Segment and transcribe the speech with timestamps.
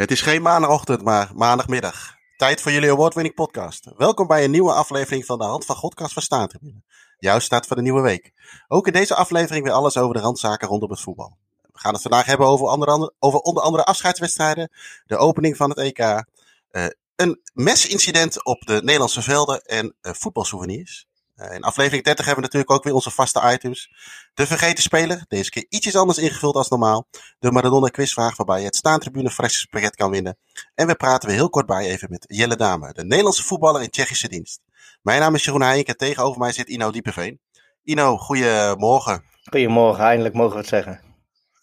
[0.00, 2.14] Het is geen maandagochtend, maar maandagmiddag.
[2.36, 3.90] Tijd voor jullie award-winning podcast.
[3.96, 6.82] Welkom bij een nieuwe aflevering van de Hand van Godkast van.
[7.18, 8.32] Jouw staat voor de nieuwe week.
[8.68, 11.36] Ook in deze aflevering weer alles over de randzaken rondom het voetbal.
[11.62, 14.70] We gaan het vandaag hebben over, andere, over onder andere afscheidswedstrijden,
[15.06, 21.06] de opening van het EK, uh, een mesincident op de Nederlandse velden en uh, voetbalsouvenirs.
[21.40, 23.90] Uh, in aflevering 30 hebben we natuurlijk ook weer onze vaste items.
[24.34, 27.06] De vergeten speler, deze keer ietsjes anders ingevuld als normaal.
[27.38, 30.38] De Maradona quizvraag waarbij je het staantribune fresjes pakket kan winnen.
[30.74, 33.90] En we praten weer heel kort bij even met Jelle Dame, de Nederlandse voetballer in
[33.90, 34.60] Tsjechische dienst.
[35.02, 37.40] Mijn naam is Jeroen Heijink en tegenover mij zit Ino Diepeveen.
[37.82, 39.24] Ino, goedemorgen.
[39.44, 41.00] Goedemorgen, eindelijk mogen we het zeggen.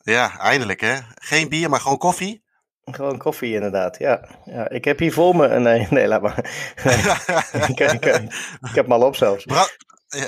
[0.04, 0.98] Ja, eindelijk hè.
[1.16, 2.44] Geen bier, maar gewoon koffie.
[2.92, 3.98] Gewoon koffie, inderdaad.
[3.98, 5.62] Ja, ja ik heb hier voor me een.
[5.62, 6.38] Nee, nee laat maar.
[7.70, 9.46] ik, ik, ik, heb hem al op zelfs.
[9.46, 9.68] Bra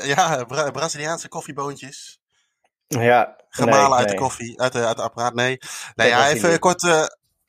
[0.04, 2.20] ja, Bra Braziliaanse koffieboontjes.
[2.88, 3.38] Ja.
[3.50, 4.16] Gemalen nee, uit nee.
[4.16, 5.34] de koffie, uit, de, uit het apparaat.
[5.34, 5.58] Nee.
[5.95, 6.84] Nee, ja, even kort.
[6.84, 7.03] Uh,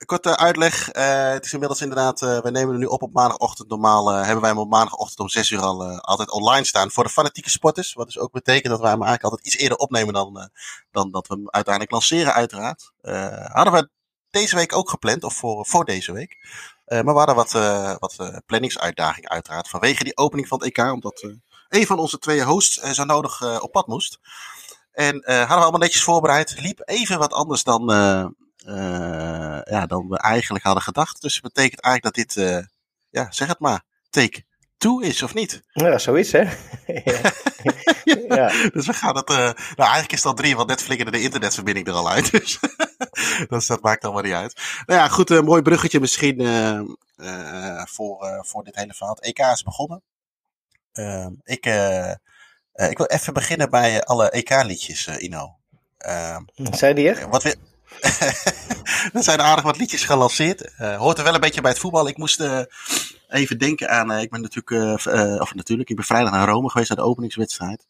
[0.04, 0.94] korte uitleg.
[0.94, 3.68] Uh, het is inmiddels inderdaad, uh, we nemen het nu op op maandagochtend.
[3.68, 7.04] Normaal uh, hebben wij hem op maandagochtend om 6 uur al altijd online staan voor
[7.04, 7.92] de fanatieke sporters.
[7.92, 10.50] Wat dus ook betekent dat wij hem eigenlijk altijd iets eerder opnemen dan,
[10.90, 12.92] dan dat we hem uiteindelijk lanceren, uiteraard.
[13.52, 13.88] hadden we
[14.30, 16.36] deze week ook gepland, of voor, voor deze week.
[16.86, 17.52] maar we hadden wat,
[17.98, 20.92] wat planningsuitdaging uiteraard vanwege die opening van het EK.
[20.92, 21.26] Omdat
[21.68, 24.18] een van onze twee hosts zo nodig op pad moest.
[24.92, 26.60] En hadden we allemaal netjes voorbereid.
[26.60, 27.84] Liep even wat anders dan
[29.64, 31.22] ja, dan we eigenlijk hadden gedacht.
[31.22, 32.64] Dus dat betekent eigenlijk dat dit,
[33.10, 34.44] ja, zeg het maar, take
[34.80, 35.62] two is, of niet?
[35.72, 36.40] Ja, zo is hè.
[37.04, 37.32] ja.
[38.36, 38.70] ja.
[38.70, 41.86] Dus we gaan het, uh, nou eigenlijk is al drie, want net flikkerde de internetverbinding
[41.86, 42.30] er al uit.
[43.48, 44.60] Dus, dat maakt allemaal niet uit.
[44.86, 46.36] Nou ja, goed, een mooi bruggetje misschien
[47.84, 49.14] voor, voor dit hele verhaal.
[49.14, 50.02] Het EK is begonnen.
[50.92, 51.66] Ehm, ik,
[52.74, 55.56] ik wil even beginnen bij alle EK-liedjes, Ino.
[55.98, 57.28] Ehm, Zijn die er?
[57.28, 57.56] Wat we,
[59.12, 60.72] er zijn aardig wat liedjes gelanceerd.
[60.80, 62.08] Uh, hoort er wel een beetje bij het voetbal.
[62.08, 62.60] Ik moest uh,
[63.28, 64.12] even denken aan.
[64.12, 64.70] Uh, ik ben natuurlijk.
[65.41, 67.86] of natuurlijk, ik ben vrijdag naar Rome geweest naar de openingswedstrijd.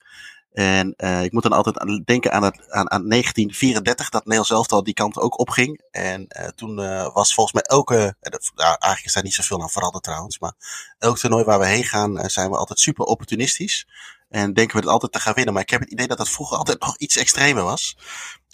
[0.53, 4.95] En ik moet dan altijd denken aan, het, aan, aan 1934, dat Nederlands elftal die
[4.95, 5.81] kant ook opging.
[5.91, 6.77] En toen
[7.13, 8.15] was volgens mij elke.
[8.21, 10.39] eigenlijk is daar niet zoveel aan veranderd trouwens.
[10.39, 10.53] Maar
[10.99, 13.87] elk toernooi waar we heen gaan, zijn we altijd super opportunistisch.
[14.31, 15.55] En denken we het altijd te gaan winnen.
[15.55, 17.97] Maar ik heb het idee dat het vroeger altijd nog iets extremer was.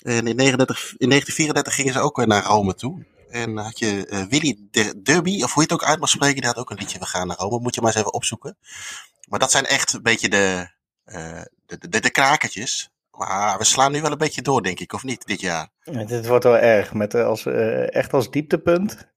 [0.06, 3.04] En in, 39, in 1934 gingen ze ook naar Rome toe.
[3.30, 4.58] En had je uh, Willy
[5.02, 7.06] Derby, of hoe je het ook uit mag spreken, die had ook een liedje We
[7.06, 7.60] gaan naar Rome.
[7.60, 8.56] Moet je maar eens even opzoeken.
[9.28, 10.68] Maar dat zijn echt een beetje de,
[11.06, 12.90] uh, de, de, de krakertjes.
[13.16, 15.68] Maar we slaan nu wel een beetje door, denk ik, of niet, dit jaar?
[15.80, 16.94] Ja, dit wordt wel erg.
[16.94, 19.08] Met als, uh, echt als dieptepunt.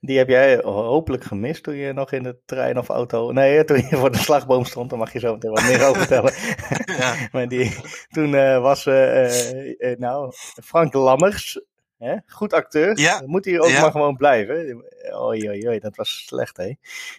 [0.00, 3.32] Die heb jij hopelijk gemist toen je nog in de trein of auto.
[3.32, 4.90] Nee, toen je voor de slagboom stond.
[4.90, 6.32] Daar mag je zo meteen wat meer over vertellen.
[7.00, 7.14] ja.
[7.32, 7.76] maar die,
[8.08, 10.32] toen uh, was uh, nou,
[10.64, 11.60] Frank Lammers.
[11.98, 12.16] Hè?
[12.26, 12.98] Goed acteur.
[12.98, 13.22] Ja.
[13.26, 13.80] Moet hij ook ja.
[13.80, 14.84] maar gewoon blijven.
[15.22, 16.72] Oei, oei, oei, dat was slecht, hè?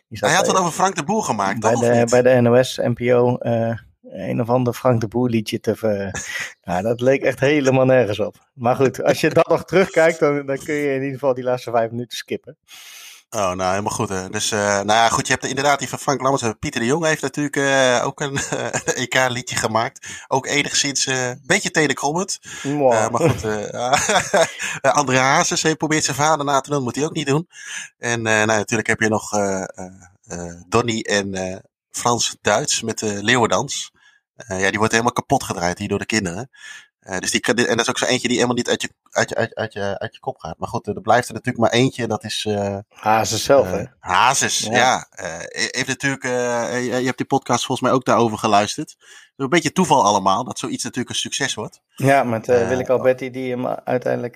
[0.09, 1.81] Hij had het over Frank de Boer gemaakt, bij toch?
[1.81, 3.37] De, bij de NOS, NPO
[4.15, 6.25] een of ander Frank de Boer liedje te ver...
[6.63, 8.35] nou, dat leek echt helemaal nergens op.
[8.53, 11.43] Maar goed, als je dat nog terugkijkt, dan, dan kun je in ieder geval die
[11.43, 12.57] laatste vijf minuten skippen.
[13.29, 14.09] Oh, nou, helemaal goed.
[14.09, 14.29] Hè.
[14.29, 16.43] Dus, uh, nou ja, goed, je hebt inderdaad die van Frank Lammers.
[16.59, 20.07] Pieter de Jong heeft natuurlijk uh, ook een uh, EK-liedje gemaakt.
[20.27, 22.39] Ook enigszins een beetje telekommend.
[22.63, 23.11] Wow.
[23.11, 23.43] maar goed,
[25.01, 27.47] André Hazes heeft probeert zijn vader na te doen, moet hij ook niet doen.
[27.97, 29.29] En nou, natuurlijk heb je nog
[30.67, 31.61] Donny en
[31.91, 33.91] Frans Duits met de Leeuwendans.
[34.37, 36.49] Uh, ja, die wordt helemaal kapot gedraaid hier door de kinderen.
[37.01, 39.29] Uh, dus die, en dat is ook zo eentje die helemaal niet uit je, uit
[39.29, 40.57] je, uit, uit je, uit je kop gaat.
[40.57, 42.07] Maar goed, er blijft er natuurlijk maar eentje.
[42.07, 42.45] Dat is...
[42.49, 43.83] Uh, Hazes zelf, hè?
[43.99, 44.71] Hazes, ja.
[44.71, 45.07] ja.
[45.49, 48.95] heeft natuurlijk, je hebt die podcast volgens mij ook daarover geluisterd.
[49.35, 51.81] Een beetje toeval allemaal, dat zoiets natuurlijk een succes wordt.
[51.95, 54.35] Ja, met Willeke Alberti die hem uiteindelijk,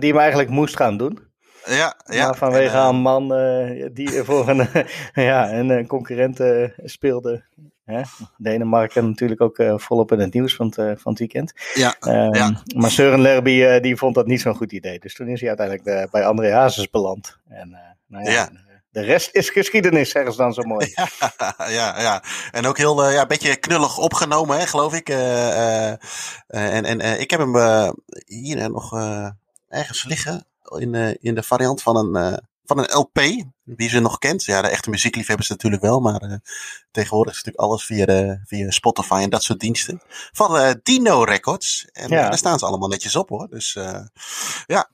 [0.00, 1.30] die hem eigenlijk moest gaan doen.
[1.64, 2.24] Ja, ja.
[2.24, 4.68] Maar vanwege en, een man uh, die voor een,
[5.30, 7.44] ja, een, een concurrent uh, speelde.
[7.90, 8.02] Hè?
[8.36, 11.52] Denemarken natuurlijk ook volop in het nieuws van het, van het weekend.
[11.74, 12.62] Ja, um, ja.
[12.74, 14.98] Maar Søren Lerby die vond dat niet zo'n goed idee.
[14.98, 17.38] Dus toen is hij uiteindelijk bij André Hazes beland.
[17.48, 18.50] En nou ja, ja.
[18.90, 20.92] de rest is geschiedenis, zeggen ze dan zo mooi.
[20.94, 21.08] Ja,
[21.78, 22.22] ja, ja.
[22.50, 25.08] en ook heel ja, een beetje knullig opgenomen, hè, geloof ik.
[25.08, 27.54] en en ik heb hem
[28.26, 28.92] hier nog
[29.68, 30.46] ergens liggen
[30.78, 33.44] in, in de variant van een, van een LP.
[33.62, 34.44] Wie ze nog kent.
[34.44, 36.00] Ja, de echte muziekliefhebbers natuurlijk wel.
[36.00, 36.34] Maar uh,
[36.90, 40.00] tegenwoordig is natuurlijk alles via, de, via Spotify en dat soort diensten.
[40.32, 41.88] Van Dino Records.
[41.92, 42.28] En ja.
[42.28, 43.48] daar staan ze allemaal netjes op hoor.
[43.48, 43.72] Dus
[44.66, 44.90] ja.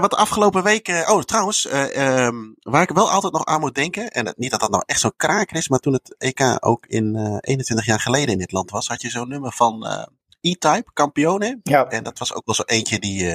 [0.00, 1.10] wat de afgelopen weken.
[1.10, 1.68] oh, trouwens.
[1.96, 4.10] um, waar ik wel altijd nog aan moet denken.
[4.10, 5.68] En niet dat dat nou echt zo'n kraker is.
[5.68, 8.88] Maar toen het EK ook in 21 jaar geleden in dit land was.
[8.88, 10.08] Had je zo'n nummer van
[10.40, 11.60] E-Type, kampioen.
[11.62, 11.88] Ja.
[11.88, 13.32] En dat was ook wel zo eentje die, uh,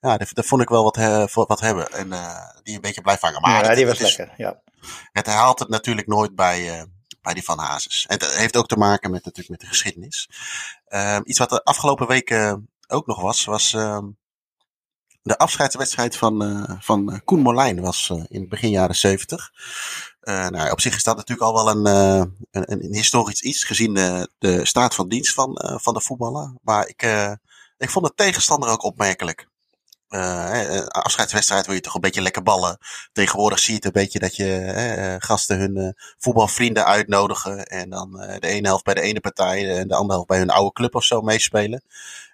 [0.00, 1.92] ja, daar vond ik wel wat, uh, wat hebben.
[1.92, 3.40] En uh, die een beetje blijft hangen.
[3.40, 4.62] Maar ja, die was lekker, ja.
[5.12, 6.86] Het haalt het natuurlijk nooit bij,
[7.22, 8.06] bij die Van Hazes.
[8.08, 10.28] En het heeft ook te maken met, natuurlijk met de geschiedenis.
[10.86, 14.06] Ehm, iets wat de afgelopen weken ook nog was, was ehm,
[15.22, 19.50] de afscheidswedstrijd van, van Koen Molijn was in begin jaren zeventig.
[20.24, 21.86] Uh, nou, op zich is dat natuurlijk al wel een,
[22.50, 23.94] een, een, historisch iets, gezien
[24.38, 26.54] de, staat van dienst van, van de voetballer.
[26.62, 27.02] Maar ik,
[27.78, 29.48] ik vond de tegenstander ook opmerkelijk.
[30.88, 32.78] afscheidswedstrijd wil je toch een beetje lekker ballen.
[33.12, 37.64] Tegenwoordig zie je het een beetje dat je gasten hun voetbalvrienden uitnodigen.
[37.66, 40.50] En dan de ene helft bij de ene partij en de andere helft bij hun
[40.50, 41.84] oude club of zo meespelen.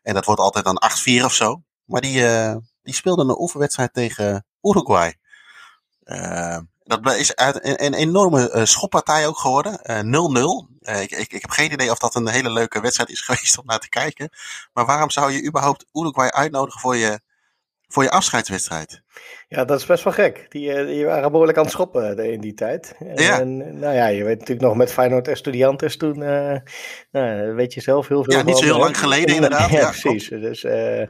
[0.02, 0.82] En dat wordt altijd dan
[1.20, 1.62] 8-4 of zo.
[1.84, 2.22] Maar die,
[2.82, 5.18] die speelde een oefenwedstrijd tegen Uruguay.
[6.90, 9.78] Dat is een, enorme uh, schoppartij ook geworden.
[9.78, 10.78] 0-0.
[10.80, 13.58] Uh, ik, ik, ik, heb geen idee of dat een hele leuke wedstrijd is geweest
[13.58, 14.30] om naar te kijken.
[14.72, 17.20] Maar waarom zou je überhaupt Uruguay uitnodigen voor je,
[17.92, 19.02] voor je afscheidswedstrijd?
[19.48, 20.46] Ja, dat is best wel gek.
[20.48, 22.94] Die, die waren behoorlijk aan het schoppen in die tijd.
[23.14, 23.40] Ja.
[23.40, 26.56] En, nou ja, je weet natuurlijk nog met Feyenoord Estudiantes toen, uh,
[27.10, 29.70] nou, weet je zelf heel veel Ja, niet zo heel lang geleden inderdaad.
[29.70, 30.28] Ja, ja precies.
[30.28, 31.06] Dus uh,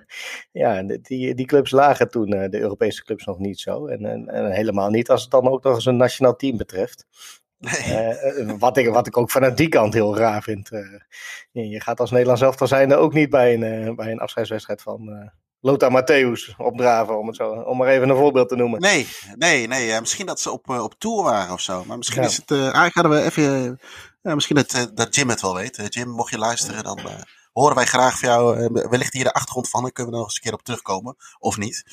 [0.53, 3.87] ja, die, die clubs lagen toen, uh, de Europese clubs, nog niet zo.
[3.87, 7.07] En, en, en, helemaal niet als het dan ook nog eens een nationaal team betreft.
[7.59, 8.59] Nee.
[8.59, 10.69] wat, ik, wat ik ook vanuit die kant heel raar vind.
[11.51, 15.31] je gaat als Nederlands elftal zijnde ook niet bij een, bij een afscheidswedstrijd van
[15.61, 18.81] Lothar Matthäus opdraven, om, het zo, om maar even een voorbeeld te noemen.
[18.81, 20.01] Nee, nee, nee.
[20.01, 21.85] Misschien dat ze op, uh, op tour waren of zo.
[21.85, 22.29] Maar misschien ja.
[22.29, 22.51] is het.
[22.51, 23.81] Uh, eigenlijk hadden we even.
[24.23, 25.95] Uh, misschien dat, dat Jim het wel weet.
[25.95, 27.01] Jim, mocht je luisteren, dan
[27.53, 28.69] horen wij graag van jou.
[28.73, 29.83] wellicht hier de achtergrond van.
[29.83, 31.17] Dan kunnen we er nog eens een keer op terugkomen.
[31.39, 31.85] Of niet.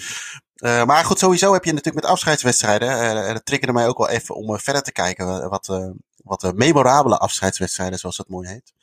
[0.61, 3.33] maar goed, sowieso heb je natuurlijk met afscheidswedstrijden.
[3.33, 5.49] dat triggerde mij ook wel even om verder te kijken.
[5.49, 5.93] Wat,
[6.23, 8.73] wat memorabele afscheidswedstrijden, zoals dat mooi heet.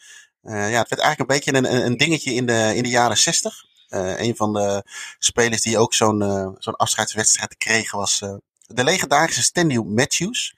[0.43, 3.73] ja, het werd eigenlijk een beetje een, een dingetje in de, in de jaren zestig.
[3.94, 4.85] Uh, een van de
[5.19, 8.35] spelers die ook zo'n uh, zo'n afscheidswedstrijd kreeg was uh,
[8.67, 10.55] de legendarische Stanley Matthews.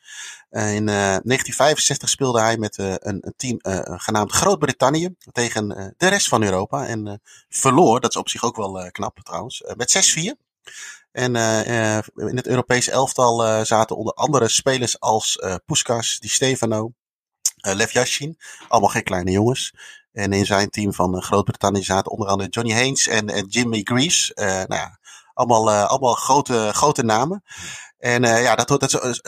[0.51, 3.59] in 1965 speelde hij met een, een, team
[3.99, 6.87] genaamd Groot-Brittannië tegen de rest van Europa.
[6.87, 10.71] En verloor, dat is op zich ook wel knap trouwens, met 6-4.
[11.13, 11.35] En
[12.15, 16.93] in het Europese elftal zaten onder andere spelers als Puskas, Di Stefano,
[17.57, 18.39] Lev Yashin.
[18.69, 19.73] Allemaal geen kleine jongens.
[20.17, 24.33] En in zijn team van Groot-Brittannië zaten onder andere Johnny Haynes en, en Jimmy Greaves.
[24.35, 24.99] Uh, nou ja,
[25.35, 27.43] allemaal, uh, allemaal grote, grote namen.
[27.99, 29.21] En ja, dat, dat is,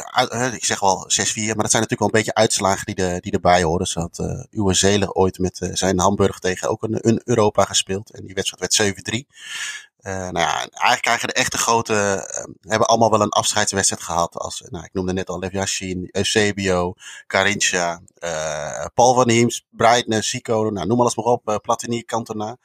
[0.52, 3.32] ik zeg wel 6-4, maar dat zijn natuurlijk wel een beetje uitslagen die, de, die
[3.32, 3.87] erbij horen.
[3.87, 8.11] Zo had uh, Uwe Zeler ooit met zijn Hamburg tegen ook een, een Europa gespeeld.
[8.11, 9.88] En die wedstrijd werd 7-3.
[10.03, 14.37] Uh, nou ja, eigenlijk krijgen de echte grote, uh, hebben allemaal wel een afscheidswedstrijd gehad.
[14.37, 16.95] Als, nou, ik noemde net al Lev Yashin, Eusebio,
[17.27, 22.56] Carinthia, uh, Paul van Heems, Breitner, Zico, nou, noem alles maar op, Platini, Cantona.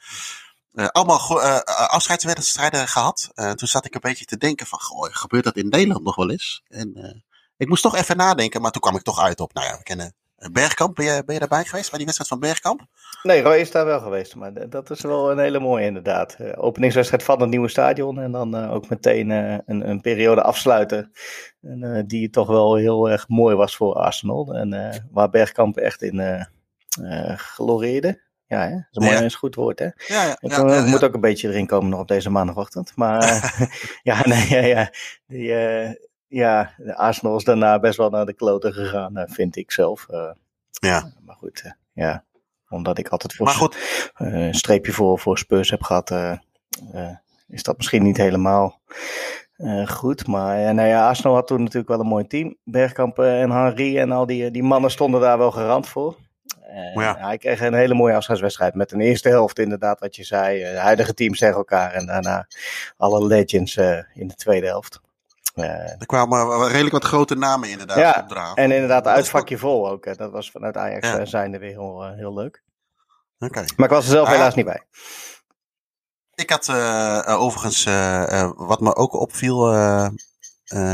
[0.72, 1.40] allemaal
[1.88, 3.30] afscheidswedstrijden gehad.
[3.34, 6.30] toen zat ik een beetje te denken van, goh, gebeurt dat in Nederland nog wel
[6.30, 6.62] eens?
[6.68, 7.24] En
[7.56, 9.82] ik moest toch even nadenken, maar toen kwam ik toch uit op, nou ja, we
[9.82, 10.14] kennen
[10.52, 12.86] Bergkamp, ben je, ben je daarbij geweest bij die wedstrijd van Bergkamp?
[13.22, 16.36] Nee, Roy is daar wel geweest, maar dat is wel een hele mooie inderdaad.
[16.40, 20.42] Uh, openingswedstrijd van het nieuwe stadion en dan uh, ook meteen uh, een, een, periode
[20.42, 21.12] afsluiten.
[21.62, 24.54] En, die toch wel heel erg mooi was voor Arsenal.
[24.54, 26.46] En waar Bergkamp echt in
[27.36, 28.22] gloreerde.
[28.46, 28.70] Ja, hè?
[28.70, 29.28] dat is een mooi ja.
[29.28, 29.88] goed woord, hè?
[30.06, 30.84] Ja, ja.
[30.86, 32.92] moet ook een beetje erin komen nog op deze maandagochtend.
[32.96, 33.54] Maar
[34.02, 34.90] ja, nee, ja, ja.
[35.26, 35.52] Die,
[36.34, 40.06] ja, Arsenal is daarna best wel naar de kloten gegaan, vind ik zelf.
[40.70, 41.12] ja.
[41.24, 42.24] Maar goed, ja
[42.74, 44.10] omdat ik altijd voor maar goed.
[44.14, 46.10] Een streepje voor, voor Spurs heb gehad,
[47.48, 48.80] is dat misschien niet helemaal
[49.86, 50.26] goed.
[50.26, 52.56] Maar nou ja, Arsenal had toen natuurlijk wel een mooi team.
[52.64, 56.16] Bergkamp en Henry en al die, die mannen stonden daar wel garant voor.
[56.94, 57.16] Ja.
[57.18, 60.58] Hij kreeg een hele mooie afscheidswedstrijd met een eerste helft inderdaad wat je zei.
[60.58, 62.46] De huidige teams tegen elkaar en daarna
[62.96, 63.76] alle legends
[64.14, 65.00] in de tweede helft.
[65.52, 68.54] Er kwamen redelijk wat grote namen inderdaad ja.
[68.54, 70.04] En inderdaad, uitvakje vol ook.
[70.04, 70.14] Hè.
[70.14, 71.24] Dat was vanuit Ajax ja.
[71.24, 72.62] zijnde weer heel, uh, heel leuk.
[73.38, 73.68] Okay.
[73.76, 74.82] Maar ik was er zelf helaas uh, niet bij.
[76.34, 77.84] Ik had uh, overigens,
[78.56, 79.74] wat me ook opviel,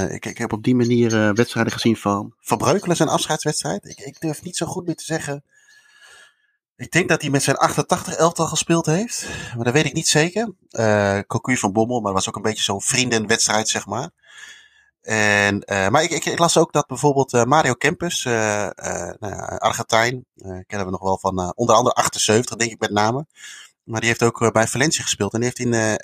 [0.09, 3.85] ik, ik, heb op die manier wedstrijden gezien van Van Breukelen zijn afscheidswedstrijd.
[3.85, 5.45] Ik, ik, durf niet zo goed meer te zeggen.
[6.77, 10.09] Ik denk dat hij met zijn 88 elftal gespeeld heeft, maar dat weet ik niet
[10.09, 10.55] zeker.
[10.71, 14.11] Uh, Cocu van Bommel, maar dat was ook een beetje zo'n vriendenwedstrijd, zeg maar.
[15.03, 19.17] En, uh, maar ik, ik, ik, las ook dat bijvoorbeeld uh, Mario Kempus, uh, nou
[19.19, 20.25] ja, Argentijn,
[20.67, 23.27] kennen we nog wel van onder andere 78, denk ik met name.
[23.85, 25.99] Maar die heeft ook bij Valencia gespeeld en die heeft in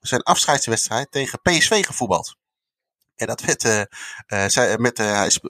[0.00, 2.36] zijn afscheidswedstrijd tegen PSV gevoetbald.
[3.16, 3.88] En dat werd,
[4.52, 4.98] zij, met,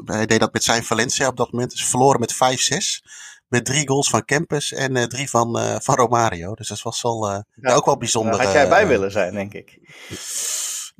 [0.04, 2.36] hij deed dat met zijn Valencia op dat moment, dus verloren met 5-6.
[3.48, 6.54] met drie goals van Kempes en drie van, van Romario.
[6.54, 8.32] Dus dat was wel, ja, ook wel bijzonder.
[8.32, 9.78] Daar had jij bij willen zijn, denk ik.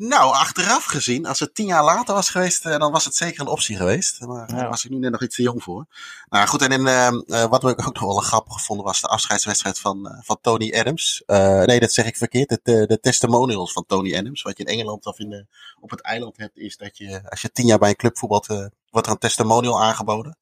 [0.01, 3.41] Nou, achteraf gezien, als het tien jaar later was geweest, eh, dan was het zeker
[3.41, 4.21] een optie geweest.
[4.21, 5.87] Maar daar was ik nu net nog iets te jong voor.
[6.29, 9.79] Nou goed, en in, uh, wat we ook nog wel grappig gevonden was de afscheidswedstrijd
[9.79, 11.23] van, van Tony Adams.
[11.67, 12.51] nee, dat zeg ik verkeerd.
[12.51, 14.43] Het, de testimonials van Tony Adams.
[14.43, 15.47] Wat je in Engeland of in de,
[15.81, 18.47] op het eiland hebt, is dat je, als je tien jaar bij een club voetbalt,
[18.91, 20.37] wordt er een testimonial aangeboden.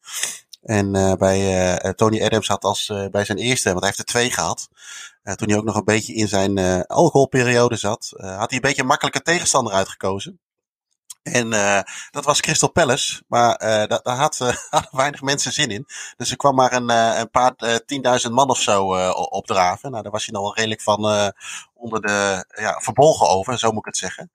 [0.67, 3.99] En uh, bij uh, Tony Adams had als uh, bij zijn eerste, want hij heeft
[3.99, 4.69] er twee gehad.
[5.35, 8.89] Toen hij ook nog een beetje in zijn alcoholperiode zat, had hij een beetje een
[8.89, 10.41] makkelijke tegenstander uitgekozen.
[11.23, 11.81] En uh,
[12.11, 13.23] dat was Crystal Palace.
[13.29, 14.39] Maar daar had,
[14.71, 15.87] hadden weinig mensen zin in.
[16.17, 17.55] Dus er kwam maar een, een paar
[17.87, 19.91] tienduizend man of zo opdraven.
[19.91, 21.33] Nou, daar was hij nog wel redelijk van
[21.75, 24.31] onder de ja, verbolgen over, zo moet ik het zeggen.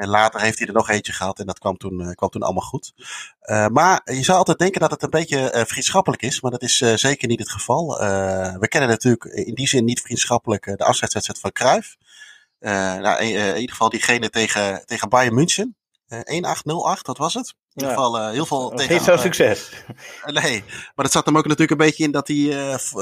[0.00, 2.62] En later heeft hij er nog eentje gehad en dat kwam toen, kwam toen allemaal
[2.62, 2.92] goed.
[3.72, 7.28] maar je zou altijd denken dat het een beetje vriendschappelijk is, maar dat is zeker
[7.28, 7.98] niet het geval.
[8.58, 11.96] we kennen natuurlijk in die zin niet vriendschappelijk de afscheidswedstrijd van Cruijff.
[13.02, 15.76] nou, in, in, ieder geval diegene tegen, tegen Bayern München.
[16.06, 17.54] 1808, wat was het?
[17.74, 18.96] In ieder geval heel veel tegen.
[18.96, 19.70] Geen zo'n succes.
[20.42, 20.64] nee,
[20.94, 22.54] maar het zat hem ook natuurlijk een beetje in dat die,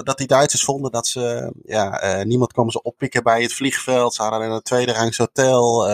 [0.02, 1.52] dat die Duitsers vonden dat ze.
[1.64, 4.14] Ja, niemand kwam ze oppikken bij het vliegveld.
[4.14, 5.88] Ze hadden een tweede rangs hotel.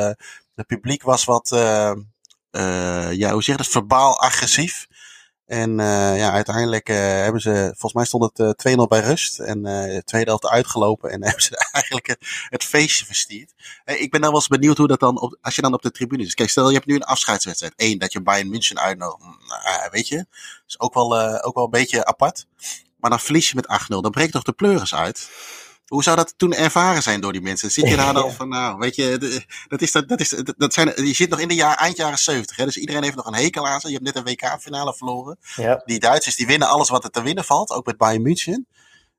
[0.54, 1.48] Het publiek was wat.
[1.50, 3.68] ja, hoe zeg je dat?
[3.68, 4.86] Verbaal agressief.
[5.46, 9.38] En uh, ja, uiteindelijk hebben ze, volgens mij stond het uh, eh, 2-0 bij rust.
[9.38, 11.10] En de tweede helft uitgelopen.
[11.10, 12.16] En hebben ze eigenlijk
[12.48, 13.52] het, feestje verstierd.
[13.84, 15.90] ik ben dan wel eens benieuwd hoe dat dan, op, als je dan op de
[15.90, 16.34] tribune is.
[16.34, 17.72] Kijk, stel je hebt nu een afscheidswedstrijd.
[17.76, 19.22] Eén, dat je Bayern München uitnodigt.
[19.48, 20.26] Nou, weet je,
[20.66, 22.46] is ook wel, ook wel een beetje apart.
[22.96, 23.86] Maar dan verlies je met 8-0.
[23.86, 25.30] Dan breekt toch de pleuris uit.
[25.86, 27.70] Hoe zou dat toen ervaren zijn door die mensen?
[27.70, 31.06] Zit je daar dan van, nou, weet je, dat is, dat, dat is, dat zijn,
[31.06, 33.34] je zit nog in de jaar, eind jaren 70, hè, dus iedereen heeft nog een
[33.34, 33.86] hekel aan ze.
[33.88, 35.38] Je hebt net een WK-finale verloren.
[35.56, 35.82] Ja.
[35.84, 38.66] Die Duitsers, die winnen alles wat er te winnen valt, ook met Bayern München.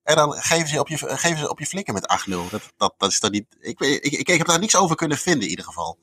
[0.03, 2.50] En dan geven ze op je, geven ze op je flikken met 8-0.
[2.50, 5.17] Dat, dat, dat is dan niet, ik, ik, ik, ik heb daar niks over kunnen
[5.17, 6.00] vinden in ieder geval.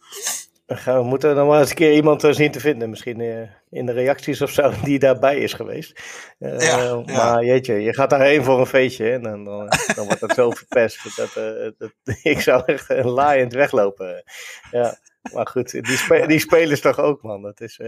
[0.67, 2.91] We moeten nog maar eens een keer iemand zien te vinden.
[2.91, 6.01] Misschien uh, in de reacties of zo, die daarbij is geweest.
[6.39, 10.21] Uh, ja, maar jeetje, je gaat daarheen voor een feestje en dan, dan, dan wordt
[10.21, 11.17] dat zo verpest.
[11.17, 11.93] Dat, uh, dat,
[12.23, 14.25] ik zou echt een laaiend weglopen.
[14.71, 14.99] Ja,
[15.33, 17.43] maar goed, die, spe die spelers toch ook, man.
[17.43, 17.81] Dat is,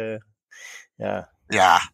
[0.96, 1.32] ja.
[1.46, 1.92] Ja,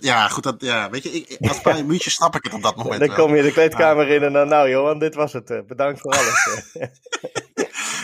[0.00, 2.76] ja, goed, dat, ja, weet je, ik, als een muurtje snap ik het op dat
[2.76, 5.66] moment Dan kom je de kleedkamer in en dan, nou Johan, dit was het.
[5.66, 6.76] Bedankt voor alles.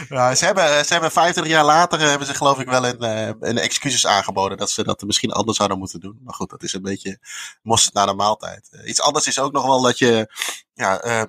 [0.09, 2.99] Ja, ze, hebben, ze hebben 25 jaar later eh, hebben ze geloof ik wel een,
[2.99, 6.21] eh, een excuses aangeboden dat ze dat misschien anders zouden moeten doen.
[6.25, 7.19] Maar goed, dat is een beetje
[7.63, 8.69] mosterd na de maaltijd.
[8.85, 10.29] Iets anders is ook nog wel dat je,
[10.75, 11.29] ja,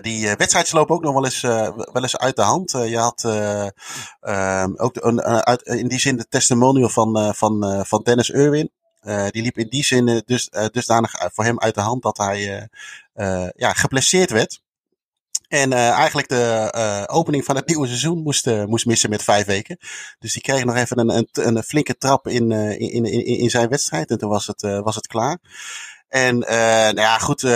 [0.00, 2.70] die wedstrijds lopen ook nog wel eens, wel eens uit de hand.
[2.70, 3.24] je had
[4.20, 5.18] ehm, ook een,
[5.78, 8.70] in die zin de testimonial van, van, van Dennis Irwin.
[9.30, 12.68] die liep in die zin dus, dusdanig voor hem uit de hand dat hij
[13.56, 14.60] ja, geblesseerd werd.
[15.48, 19.22] En uh, eigenlijk de uh, opening van het nieuwe seizoen moest, uh, moest missen met
[19.22, 19.76] vijf weken.
[20.18, 23.68] Dus die kreeg nog even een, een, een flinke trap in, in, in, in zijn
[23.68, 24.10] wedstrijd.
[24.10, 25.38] En toen was het, was het klaar.
[26.08, 27.50] En nou ja, goed, um,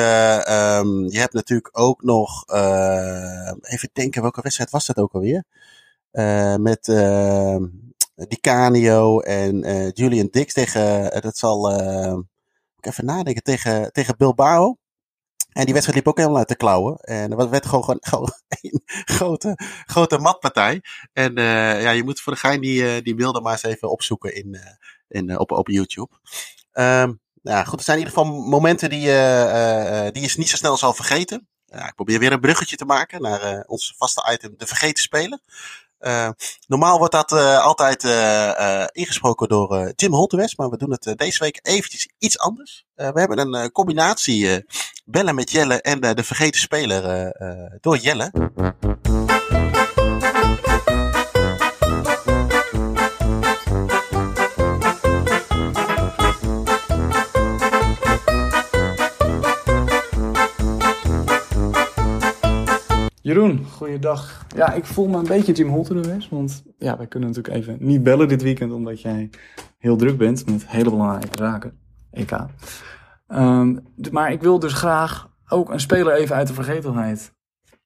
[1.10, 2.44] je hebt natuurlijk ook nog,
[3.60, 5.44] even denken, welke wedstrijd was dat ook alweer?
[6.60, 6.84] met
[8.14, 9.58] Di Canio en
[9.94, 11.72] Julian Dix tegen, dat zal,
[12.80, 14.76] even nadenken, tegen, tegen Bilbao.
[15.52, 16.96] En die wedstrijd liep ook helemaal uit de klauwen.
[16.96, 20.82] En het werd gewoon, gewoon een grote, grote matpartij.
[21.12, 23.90] En uh, ja, je moet voor de gein die, uh, die beelden maar eens even
[23.90, 24.60] opzoeken in, uh,
[25.08, 26.14] in, op, op YouTube.
[26.72, 29.00] Um, nou goed, het zijn in ieder geval momenten die,
[30.12, 31.48] die je niet zo snel zal vergeten.
[31.66, 35.38] Ik probeer weer een bruggetje te maken naar ons vaste item, de vergeten speler.
[36.02, 36.28] Uh,
[36.66, 41.38] normaal wordt dat uh, altijd uh, ingesproken door Jim Holtewes, maar we doen het deze
[41.38, 42.84] week eventjes iets anders.
[42.94, 44.64] we hebben een combinatie
[45.04, 47.32] bellen met Jelle en de vergeten speler
[47.80, 48.30] door Jelle.
[63.22, 64.46] Jeroen, goeiedag.
[64.56, 68.02] Ja, ik voel me een beetje Jim Holter want ja, wij kunnen natuurlijk even niet
[68.02, 69.30] bellen dit weekend, omdat jij
[69.78, 71.78] heel druk bent met hele belangrijke zaken,
[72.10, 72.30] EK.
[73.28, 77.34] Um, maar ik wil dus graag ook een speler even uit de vergetelheid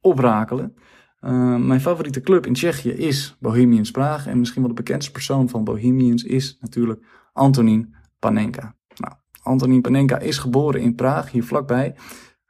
[0.01, 0.75] oprakelen.
[1.21, 4.27] Um, mijn favoriete club in Tsjechië is Bohemians Praag.
[4.27, 8.77] En misschien wel de bekendste persoon van Bohemians is natuurlijk Antonin Panenka.
[8.97, 11.95] Nou, Antonin Panenka is geboren in Praag, hier vlakbij.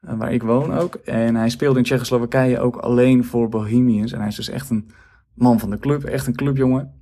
[0.07, 0.95] Waar ik woon ook.
[0.95, 4.13] En hij speelde in Tsjechoslowakije ook alleen voor Bohemians.
[4.13, 4.91] En hij is dus echt een
[5.35, 6.95] man van de club, echt een clubjongen.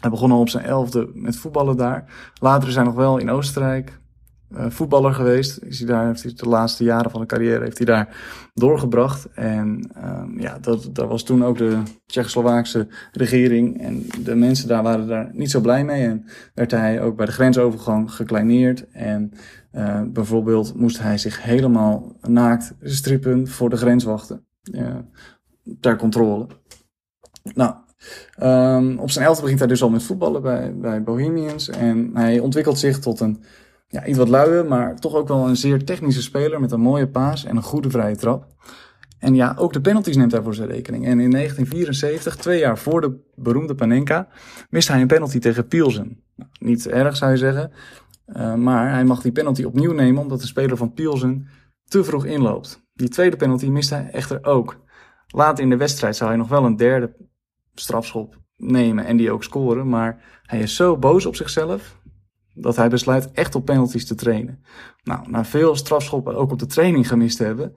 [0.00, 2.30] Hij begon al op zijn elfde met voetballen daar.
[2.40, 4.00] Later is hij nog wel in Oostenrijk
[4.50, 5.58] voetballer geweest.
[5.62, 8.16] Is hij daar, heeft hij de laatste jaren van de carrière heeft hij daar
[8.54, 9.28] doorgebracht.
[9.34, 13.80] En uh, ja, dat, dat was toen ook de Tsjechoslowaakse regering.
[13.80, 16.06] En de mensen daar waren daar niet zo blij mee.
[16.06, 16.24] En
[16.54, 18.88] werd hij ook bij de grensovergang gekleineerd.
[18.90, 19.32] En
[19.72, 24.46] uh, bijvoorbeeld moest hij zich helemaal naakt strippen voor de grenswachten.
[24.72, 24.96] Uh,
[25.80, 26.46] ter controle.
[27.54, 27.74] Nou,
[28.42, 31.70] um, op zijn elfde begint hij dus al met voetballen bij, bij Bohemians.
[31.70, 33.42] En hij ontwikkelt zich tot een
[33.88, 37.08] ja, iets wat luie, maar toch ook wel een zeer technische speler met een mooie
[37.08, 38.46] paas en een goede vrije trap.
[39.18, 41.04] En ja, ook de penalties neemt hij voor zijn rekening.
[41.04, 44.28] En in 1974, twee jaar voor de beroemde Panenka,
[44.70, 46.24] mist hij een penalty tegen Pielsen.
[46.36, 47.72] Nou, niet erg zou je zeggen,
[48.26, 51.48] uh, maar hij mag die penalty opnieuw nemen omdat de speler van Pielsen
[51.84, 52.84] te vroeg inloopt.
[52.92, 54.84] Die tweede penalty mist hij echter ook.
[55.26, 57.16] Later in de wedstrijd zou hij nog wel een derde
[57.74, 62.00] strafschop nemen en die ook scoren, maar hij is zo boos op zichzelf
[62.56, 64.64] dat hij besluit echt op penalties te trainen.
[65.02, 67.76] Nou, na veel strafschoppen ook op de training gemist te hebben,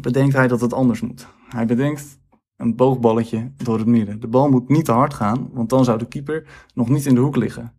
[0.00, 1.26] bedenkt hij dat het anders moet.
[1.48, 2.20] Hij bedenkt
[2.56, 4.20] een boogballetje door het midden.
[4.20, 7.14] De bal moet niet te hard gaan, want dan zou de keeper nog niet in
[7.14, 7.72] de hoek liggen.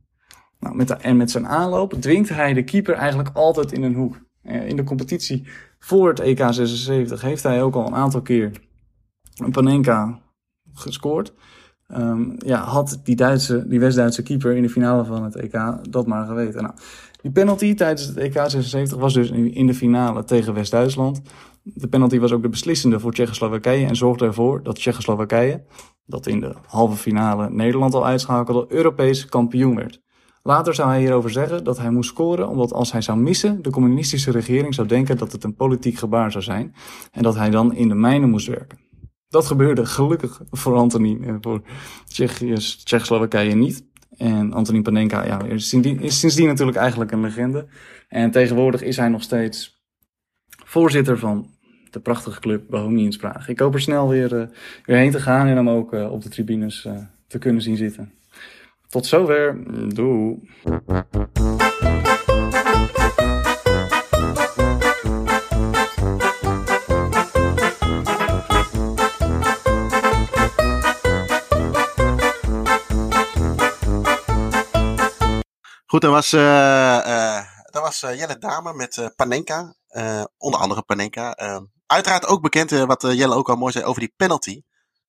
[0.59, 3.95] Nou, met de, en met zijn aanloop dwingt hij de keeper eigenlijk altijd in een
[3.95, 4.21] hoek.
[4.41, 5.47] Eh, in de competitie
[5.79, 8.51] voor het EK 76 heeft hij ook al een aantal keer
[9.35, 10.19] een Panenka
[10.73, 11.33] gescoord.
[11.87, 16.07] Um, ja, had die, Duitse, die West-Duitse keeper in de finale van het EK dat
[16.07, 16.61] maar geweten.
[16.61, 16.73] Nou,
[17.21, 21.21] die penalty tijdens het EK 76 was dus in de finale tegen West-Duitsland.
[21.63, 25.63] De penalty was ook de beslissende voor Tsjechoslowakije en zorgde ervoor dat Tsjechoslowakije,
[26.05, 30.01] dat in de halve finale Nederland al uitschakelde, Europees kampioen werd.
[30.43, 33.69] Later zou hij hierover zeggen dat hij moest scoren omdat als hij zou missen, de
[33.69, 36.75] communistische regering zou denken dat het een politiek gebaar zou zijn
[37.11, 38.77] en dat hij dan in de mijnen moest werken.
[39.33, 41.61] Dat gebeurde gelukkig voor Antonin en voor
[42.07, 43.85] Tsjechië, Tsjechoslowakije niet.
[44.17, 47.65] En Antonin Panenka ja, is, sindsdien, is sindsdien natuurlijk eigenlijk een legende.
[48.07, 49.83] En tegenwoordig is hij nog steeds
[50.65, 51.49] voorzitter van
[51.89, 53.49] de prachtige club Bohemians Praag.
[53.49, 54.45] Ik hoop er snel weer, uh,
[54.85, 56.87] weer heen te gaan en hem ook op de tribunes
[57.27, 58.13] te kunnen zien zitten.
[58.87, 59.57] Tot zover.
[59.93, 60.39] Doei.
[75.93, 76.41] Goed, dat was, uh,
[77.07, 79.75] uh, dat was Jelle Dame met Panenka.
[80.37, 81.35] onder andere Panenka.
[81.85, 84.61] uiteraard ook bekend, wat Jelle ook al mooi zei, over die penalty.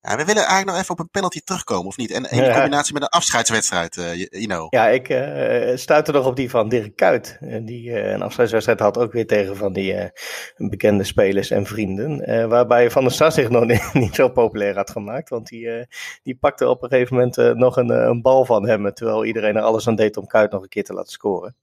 [0.07, 2.11] Ja, we willen eigenlijk nog even op een penalty terugkomen, of niet?
[2.11, 4.67] En in combinatie met een afscheidswedstrijd, uh, you know.
[4.69, 7.37] Ja, ik uh, stuitte nog op die van Dirk Kuyt.
[7.41, 10.11] Die uh, een afscheidswedstrijd had ook weer tegen van die
[10.57, 12.49] bekende spelers en vrienden.
[12.49, 15.29] waarbij Van der Sar zich nog niet, niet, zo populair had gemaakt.
[15.29, 15.87] Want die,
[16.23, 18.93] die pakte op een gegeven moment nog een, een bal van hem.
[18.93, 21.55] Terwijl iedereen er alles aan deed om Kuyt nog een keer te laten scoren.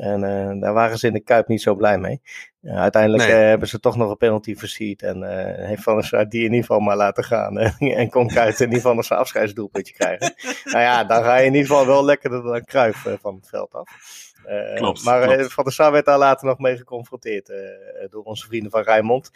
[0.00, 2.20] En uh, daar waren ze in de Kuip niet zo blij mee.
[2.64, 3.32] Uiteindelijk nee.
[3.32, 5.02] uh, hebben ze toch nog een penalty versierd.
[5.02, 5.22] En
[5.66, 7.58] heeft Van der Sar die in ieder geval maar laten gaan.
[7.78, 10.34] en kon Kuit in ieder geval zijn afscheidsdoelpuntje krijgen.
[10.64, 13.74] nou ja, dan ga je in ieder geval wel lekkerder dan Kruif van het veld
[13.74, 13.88] af.
[14.74, 15.52] klopt, maar klopt.
[15.52, 17.52] Van der Sar werd daar later nog mee geconfronteerd
[18.10, 19.30] door onze vrienden van Rijnmond.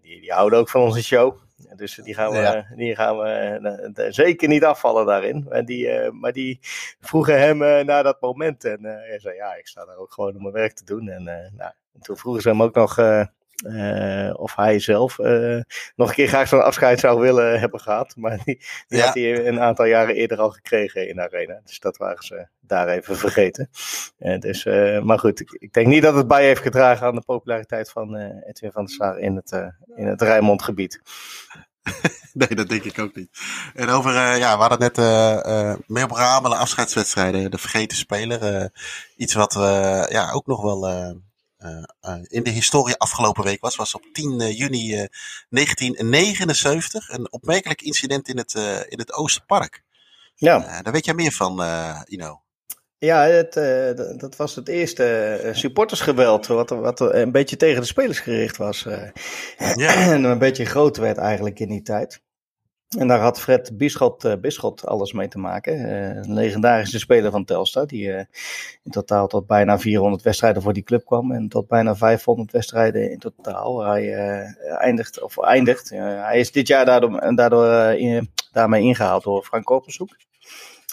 [0.00, 1.38] die, die houden ook van onze show.
[1.76, 2.66] Dus die gaan we, ja.
[2.76, 5.46] die gaan we zeker niet afvallen daarin.
[5.50, 6.58] En die, maar die
[7.00, 8.64] vroegen hem naar dat moment.
[8.64, 11.08] En hij zei: Ja, ik sta daar ook gewoon om mijn werk te doen.
[11.08, 11.24] En,
[11.56, 12.98] nou, en toen vroegen ze hem ook nog
[14.36, 15.18] of hij zelf
[15.96, 18.16] nog een keer graag zo'n afscheid zou willen hebben gehad.
[18.16, 19.04] Maar die, die ja.
[19.04, 21.60] had hij een aantal jaren eerder al gekregen in de arena.
[21.64, 23.70] Dus dat waren ze daar even vergeten.
[24.38, 24.64] dus,
[25.02, 28.16] maar goed, ik, ik, denk niet dat het bij heeft gedragen aan de populariteit van
[28.46, 29.52] Edwin van der Sar in het,
[29.96, 31.00] in het Rijnmondgebied.
[32.32, 33.38] nee, dat denk ik ook niet.
[33.74, 34.96] En over, ja, we hadden net
[35.86, 37.50] memorabele afscheidswedstrijden.
[37.50, 38.70] De vergeten speler.
[39.16, 41.14] iets wat we ja, ook nog wel
[42.22, 43.76] in de historie afgelopen week was.
[43.76, 45.08] Was op 10 juni
[45.48, 47.08] 1979.
[47.08, 48.54] Een opmerkelijk incident in het,
[48.88, 49.82] in het Oosterpark.
[50.34, 50.82] Ja.
[50.82, 51.62] daar weet jij meer van,
[52.06, 52.44] Ino.
[53.04, 58.20] Ja, het, uh, dat was het eerste supportersgeweld, wat, wat een beetje tegen de spelers
[58.20, 58.84] gericht was.
[58.84, 59.10] Uh,
[59.74, 59.94] ja.
[60.12, 62.22] en een beetje groot werd eigenlijk in die tijd.
[62.98, 65.88] En daar had Fred Bischot, Bischot alles mee te maken.
[66.16, 68.08] een legendarische speler van Telstar, die
[68.82, 71.32] in totaal tot bijna 400 wedstrijden voor die club kwam.
[71.32, 73.84] En tot bijna 500 wedstrijden in totaal.
[73.84, 74.12] Hij
[74.78, 80.16] eindigt, of eindigt, hij is dit jaar daardoor, daardoor in, daarmee ingehaald door Frank Korpershoek.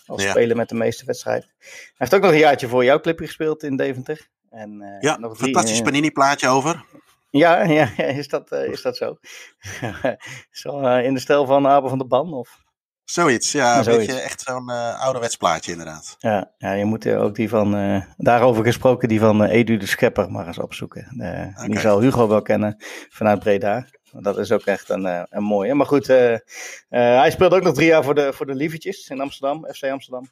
[0.05, 0.29] Als ja.
[0.29, 1.49] speler met de meeste wedstrijden.
[1.59, 4.29] Hij heeft ook nog een jaartje voor jouw clubje gespeeld in Deventer.
[4.49, 6.85] En, ja, nog drie, fantastisch uh, panini-plaatje over.
[7.31, 9.17] Ja, ja is, dat, uh, is dat zo?
[10.61, 12.33] zo in de stijl van Abel van der Ban?
[12.33, 12.59] Of?
[13.03, 13.77] Zoiets, ja.
[13.77, 16.15] Een beetje echt zo'n uh, ouderwets plaatje inderdaad.
[16.19, 19.85] Ja, ja, je moet ook die van, uh, daarover gesproken, die van uh, Edu de
[19.85, 21.11] Schepper maar eens opzoeken.
[21.13, 21.67] Okay.
[21.67, 22.75] Die zal Hugo wel kennen
[23.09, 23.85] vanuit Breda.
[24.11, 25.73] Dat is ook echt een, een mooie.
[25.73, 26.07] Maar goed,
[26.89, 30.29] hij speelde ook nog drie jaar voor de, voor de Lievertjes in Amsterdam, FC Amsterdam.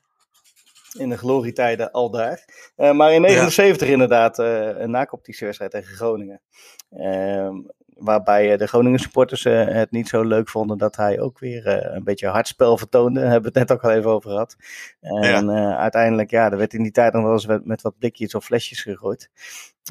[0.98, 2.46] In de glorietijden al daar.
[2.76, 3.94] maar in 79 ja.
[3.94, 6.42] inderdaad een nakoptische wedstrijd tegen Groningen.
[6.90, 7.56] Ehm,
[8.00, 11.96] waarbij de Groningen supporters uh, het niet zo leuk vonden dat hij ook weer uh,
[11.96, 13.20] een beetje hardspel vertoonde.
[13.20, 14.56] Daar hebben we het net ook al even over gehad.
[15.02, 15.42] En ja.
[15.42, 18.36] uh, uiteindelijk, ja, er werd in die tijd nog wel eens met, met wat blikjes
[18.36, 19.30] of flesjes gegooid.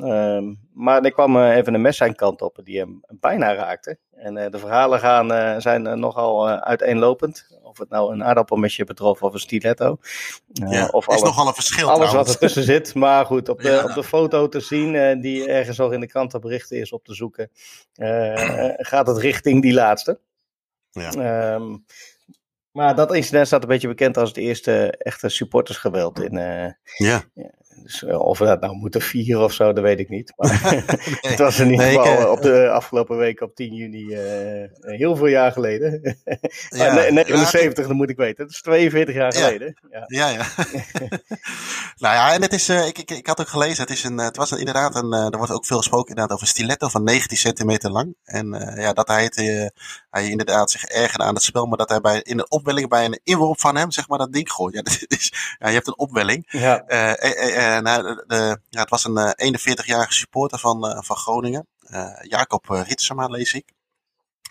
[0.03, 3.99] Um, maar er kwam even een mes zijn kant op die hem bijna raakte.
[4.11, 7.59] En de verhalen gaan, zijn nogal uiteenlopend.
[7.63, 9.99] Of het nou een aardappelmesje betrof of een stiletto.
[10.53, 12.27] ja, of alles, is nogal een verschil Alles trouwens.
[12.27, 12.95] wat ertussen zit.
[12.95, 13.85] Maar goed, op de, ja.
[13.85, 17.51] op de foto te zien, die ergens nog in de krantenberichten is op te zoeken,
[18.77, 20.21] gaat het richting die laatste.
[20.91, 21.55] Ja.
[21.55, 21.85] Um,
[22.71, 27.25] maar dat incident staat een beetje bekend als het eerste echte supportersgeweld in, uh, ja.
[27.83, 30.33] Dus eh, of we dat nou moeten vieren of zo, dat weet ik niet.
[30.37, 30.83] Maar nee,
[31.21, 34.97] het was in ieder geval nee, ik, op de afgelopen week op 10 juni uh,
[34.99, 36.01] heel veel jaar geleden.
[36.69, 38.45] ja, 79, ja, dat moet ik weten.
[38.45, 39.41] Dat is 42 jaar ja.
[39.41, 39.79] geleden.
[39.91, 40.29] Ja, ja.
[40.29, 40.47] ja.
[42.05, 44.19] nou ja, en het is, uh, ik, ik, ik had ook gelezen, het, is een,
[44.19, 47.05] het was een, inderdaad een, er wordt ook veel gesproken inderdaad over een stiletto van
[47.05, 48.17] 19 centimeter lang.
[48.25, 49.37] En ja, dat hij, het,
[50.11, 53.05] hij inderdaad zich ergerde aan het spel, maar dat hij bij, in de opwelling bij
[53.05, 54.75] een inworp van hem, zeg maar, dat ding gooit.
[54.75, 56.45] Ja, dat is, ja je hebt een opwelling.
[56.49, 56.87] Ja.
[56.87, 57.19] En
[57.85, 61.67] de, de, ja, het was een uh, 41-jarige supporter van, uh, van Groningen.
[62.23, 63.73] Jacob Ritsema, lees ik.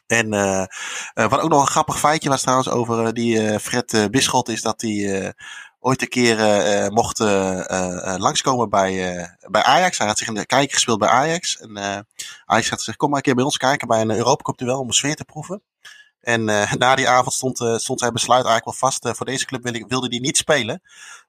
[0.08, 0.30] En
[1.14, 5.34] wat ook nog een grappig feitje was trouwens over die Fred Bisschot, is dat hij
[5.80, 6.38] ooit een keer
[6.92, 7.20] mocht
[8.20, 8.92] langskomen bij,
[9.50, 9.98] bij Ajax.
[9.98, 11.58] Hij had zich in de kijker gespeeld bij Ajax.
[11.58, 11.78] En
[12.46, 14.80] Ajax had gezegd, kom maar een keer bij ons kijken bij een Europa Cup duel
[14.80, 15.62] om een sfeer te proeven.
[16.28, 19.06] En uh, na die avond stond, uh, stond zijn besluit eigenlijk wel vast.
[19.06, 20.82] Uh, voor deze club wilde, wilde hij niet spelen.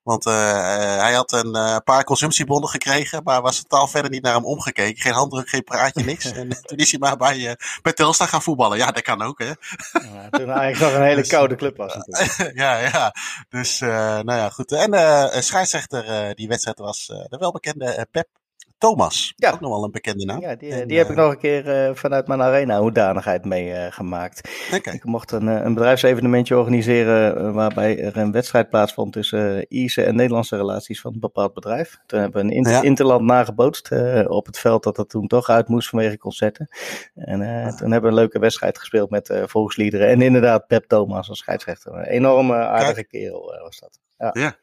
[0.03, 3.23] Want hij had een paar consumptiebonden gekregen.
[3.25, 5.03] Maar was totaal verder niet naar hem omgekeken.
[5.03, 6.33] Geen handdruk, geen praatje, niks.
[6.33, 8.79] en toen is hij maar bij, bij Telstar gaan voetballen.
[8.79, 9.47] Ja, dat kan ook, hè.
[9.47, 11.95] Ja, toen eigenlijk nog een hele koude club was.
[12.55, 13.15] ja, ja.
[13.49, 14.73] Dus, nou ja, goed.
[14.73, 18.29] En scheidsrechter die wedstrijd was de welbekende Pep
[18.79, 19.33] Thomas.
[19.37, 19.51] Ja.
[19.51, 20.41] Ook nog wel een bekende naam.
[20.41, 24.49] Ja, die, en, die heb ik nog een keer uh, vanuit mijn arena hoedanigheid meegemaakt.
[24.71, 24.95] Uh, okay.
[24.95, 30.17] Ik mocht een, een bedrijfsevenementje organiseren uh, waarbij er een wedstrijd plaatsvond tussen Ierse en
[30.17, 31.99] Nederlandse relaties van een bepaald bedrijf.
[32.07, 32.83] Toen hebben we een inter ja.
[32.83, 33.91] interland nagebootst
[34.27, 36.69] op het veld dat dat toen toch uit moest vanwege concerten.
[37.15, 37.77] En ah.
[37.77, 41.95] toen hebben we een leuke wedstrijd gespeeld met volksliederen en inderdaad Pep Thomas als scheidsrechter.
[41.95, 43.09] Een enorme aardige Kijk.
[43.09, 43.99] kerel was dat.
[44.19, 44.31] Ja.
[44.33, 44.57] ja.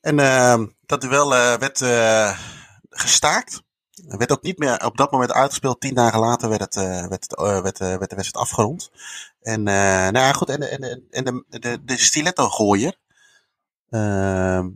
[0.00, 1.80] En ehm, dat duel werd
[2.94, 3.62] gestaakt.
[4.08, 5.80] Er werd ook niet meer op dat moment uitgespeeld.
[5.80, 8.90] Tien dagen later werd, het, uh, werd, het, uh, werd, uh, werd de wedstrijd afgerond.
[9.40, 12.96] En, nou ja, goed, en, de, en, de, en de, de, de stiletto-gooier,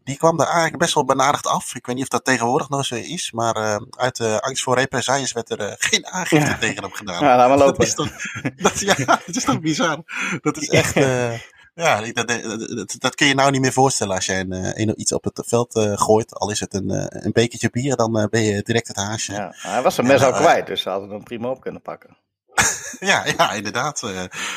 [0.04, 1.74] die kwam daar eigenlijk best wel benadigd af.
[1.74, 5.50] Ik weet niet of dat tegenwoordig nog zo is, maar uit angst voor represailles werd
[5.50, 6.58] er geen aangifte ja.
[6.58, 7.24] tegen hem gedaan.
[7.24, 7.78] Ja, laat maar lopen.
[7.78, 8.10] Dat is toch,
[8.56, 8.94] dat, ja,
[9.26, 10.02] dat is toch bizar.
[10.40, 10.94] Dat is echt...
[11.78, 15.12] Ja, dat, dat, dat, kun je nou niet meer voorstellen als jij een, een, iets
[15.12, 16.34] op het veld uh, gooit.
[16.34, 16.90] Al is het een,
[17.24, 19.32] een bekertje bier, dan uh, ben je direct het haasje.
[19.32, 22.16] Ja, hij was zijn mes al kwijt, dus ze hadden hem prima op kunnen pakken.
[23.10, 24.02] ja, ja, inderdaad.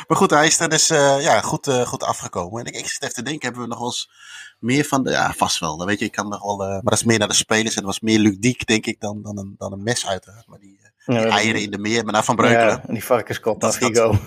[0.07, 2.59] Maar goed, hij is er dus ja, goed, goed afgekomen.
[2.59, 4.09] En ik, ik zit even te denken, hebben we nog wel eens
[4.59, 5.11] meer van de...
[5.11, 5.77] Ja, vast wel.
[5.77, 6.57] Dan weet je, ik kan nog wel...
[6.57, 9.21] maar dat is meer naar de spelers en dat was meer ludiek, denk ik, dan,
[9.21, 10.47] dan, een, dan een mes uiteraard.
[10.47, 12.67] Maar die, die ja, eieren in de meer, maar naar Van Breukelen.
[12.67, 14.17] Ja, en die varkenskop naar Figo.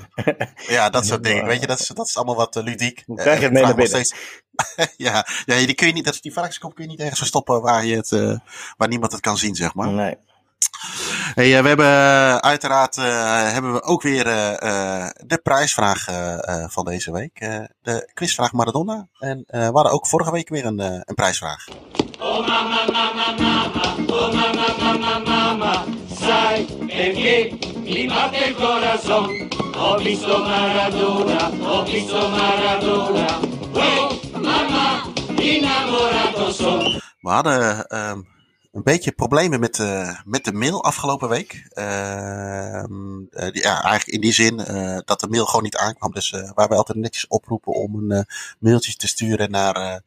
[0.67, 1.47] ja, dat soort dingen.
[1.47, 3.03] Weet je, dat is, dat is allemaal wat uh, ludiek.
[3.07, 4.05] Hoe krijg je het mee naar binnen?
[4.05, 4.15] Steeds,
[4.97, 7.85] ja, ja die, kun je niet, dat, die varkenskop kun je niet ergens verstoppen waar,
[7.85, 8.39] je het, uh,
[8.77, 9.89] waar niemand het kan zien, zeg maar.
[9.89, 10.17] Nee.
[11.35, 12.97] Hey, we hebben uiteraard
[13.53, 16.05] hebben we ook weer de prijsvraag
[16.71, 17.39] van deze week.
[17.83, 19.09] de quizvraag Maradona.
[19.19, 21.67] En we hadden ook vorige week weer een, een prijsvraag.
[22.21, 23.64] Oh mama, mama, mama,
[31.85, 33.41] Visto Maradona.
[33.73, 35.13] Oh, mama.
[37.21, 38.27] We hadden um,
[38.73, 41.69] een beetje problemen met, uh, met de mail afgelopen week.
[41.75, 44.57] Uh, uh, ja, eigenlijk in die zin
[45.05, 46.13] dat de mail gewoon niet aankwam.
[46.13, 48.27] Dus waar wij altijd netjes oproepen om een
[48.59, 50.03] mailtje te sturen naar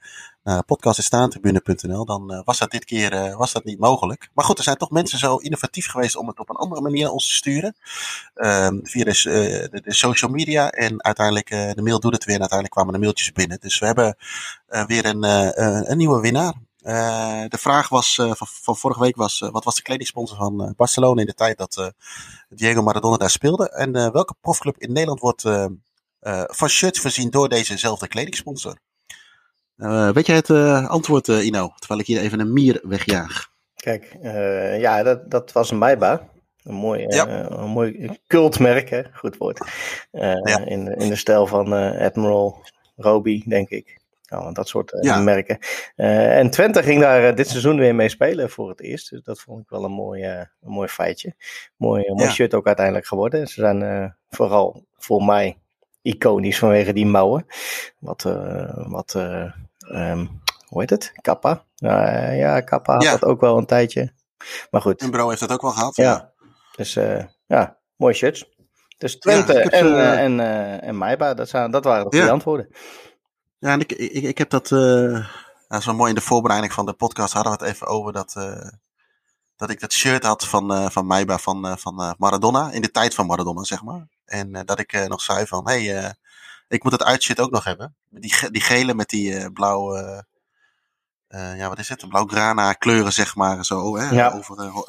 [0.48, 4.30] uh, podcast.staantribune.nl, dan uh, was dat dit keer uh, was dat niet mogelijk.
[4.34, 7.04] Maar goed, er zijn toch mensen zo innovatief geweest om het op een andere manier
[7.04, 7.76] naar ons te sturen.
[8.34, 10.70] Ehm, via de, de, de, social media.
[10.70, 12.36] En uiteindelijk, de mail doet het weer.
[12.36, 13.60] En uiteindelijk kwamen de mailtjes binnen.
[13.60, 14.18] Dus we hebben
[14.88, 15.24] weer een,
[15.92, 16.54] een nieuwe winnaar.
[17.50, 21.28] de vraag was, van, van, vorige week was, wat was de kledingsponsor van Barcelona in
[21.28, 21.92] de tijd dat
[22.50, 23.70] Diego Maradona daar speelde?
[23.70, 25.42] En welke profclub in Nederland wordt
[26.58, 28.78] van shirts voorzien door dezezelfde kledingsponsor.
[30.13, 30.50] Weet jij het
[30.90, 31.72] antwoord, Ino?
[31.80, 33.50] Terwijl ik hier even een mier wegjaag.
[33.76, 34.18] Kijk,
[34.80, 36.30] ja, dat, dat was een Maiba.
[36.63, 39.02] Een mooi, een mooi cultmerk, hè?
[39.13, 39.68] goed woord.
[40.66, 43.98] in, in de stijl van Admiral Roby, denk ik.
[44.30, 45.58] Nou, dat soort uh, merken.
[45.96, 49.10] Uh, en Twente ging daar uh, dit seizoen weer mee spelen voor het eerst.
[49.10, 51.34] Dus dat vond ik wel een mooi, een mooi feitje.
[51.76, 53.48] Mooi, mooi shirt ook uiteindelijk geworden.
[53.48, 55.58] Ze zijn vooral voor mij
[56.08, 57.46] iconisch vanwege die mouwen.
[58.00, 58.24] Wat,
[58.88, 61.12] wat um, hoe heet het?
[61.22, 61.63] Kappa.
[61.76, 64.12] ja, Kappa had dat ook wel een tijdje.
[64.72, 65.02] Maar goed.
[65.02, 65.96] En Bro heeft dat ook wel gehad.
[65.96, 66.32] Ja.
[66.76, 66.93] Dus
[67.48, 68.56] ja, mooi shirts.
[68.98, 72.67] Dus Twente en, uh, en, uh, en Maiba, dat, zijn, dat waren de antwoorden.
[73.60, 74.72] Ja, en ik, ik, ik heb dat.
[74.72, 75.28] Uh,
[75.67, 78.13] dat is wel mooi in de voorbereiding van de podcast hadden we het even over
[78.13, 78.34] dat.
[79.56, 82.72] Dat ik dat shirt had van, van Maiba van, van Maradona.
[82.72, 84.08] In de tijd van Maradona, zeg maar.
[84.28, 85.70] En dat ik nog zei van.
[85.70, 86.16] Hé, hey,
[86.68, 87.96] ik moet dat uitshit ook nog hebben.
[88.10, 90.26] Die, die gele met die blauwe.
[91.28, 92.10] ja, wat is het?
[92.10, 93.66] Blauw-grana kleuren, zeg maar.
[93.66, 94.32] Zo, hè, ja.
[94.32, 94.84] over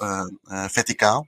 [0.70, 1.26] verticaal.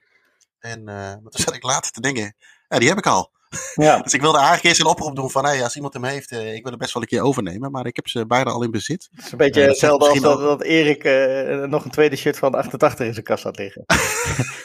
[0.58, 0.84] En
[1.22, 2.34] toen zat ik later te denken.
[2.68, 3.30] Ja, die heb ik al.
[3.74, 3.98] Ja.
[3.98, 6.62] dus ik wilde eigenlijk eerst een oproep doen van, hey, als iemand hem heeft, ik
[6.62, 7.70] wil het best wel een keer overnemen.
[7.70, 9.08] Maar ik heb ze beide al in bezit.
[9.14, 12.38] Het is een beetje uh, hetzelfde als dat, dat Erik uh, nog een tweede shirt
[12.38, 13.84] van 88 in zijn kast had liggen.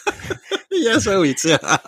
[0.86, 1.42] ja, zoiets.
[1.42, 1.82] Ja.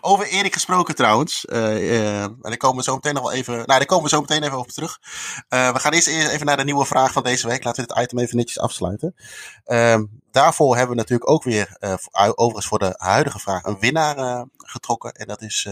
[0.00, 1.44] Over Erik gesproken trouwens.
[1.48, 3.54] Uh, en daar komen we zo meteen nog wel even.
[3.54, 4.98] Nou, daar komen we zo meteen even over terug.
[5.48, 7.64] Uh, we gaan eerst even naar de nieuwe vraag van deze week.
[7.64, 9.14] Laten we dit item even netjes afsluiten.
[9.66, 11.94] Uh, daarvoor hebben we natuurlijk ook weer, uh,
[12.34, 15.12] overigens voor de huidige vraag, een winnaar getrokken.
[15.12, 15.68] En dat is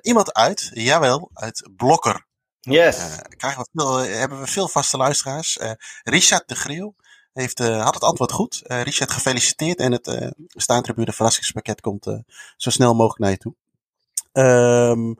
[0.00, 2.28] iemand uit, jawel, uit Blokker.
[2.60, 2.96] Yes.
[3.36, 5.58] krijgen we veel, hebben we veel vaste luisteraars.
[6.02, 6.94] Richard de Griel
[7.32, 8.62] heeft, uh, had het antwoord goed.
[8.66, 9.78] Uh, Richard, gefeliciteerd.
[9.78, 12.04] En het uh, staantribune verrassingspakket komt
[12.56, 13.54] zo snel mogelijk naar je toe.
[14.32, 15.14] Um,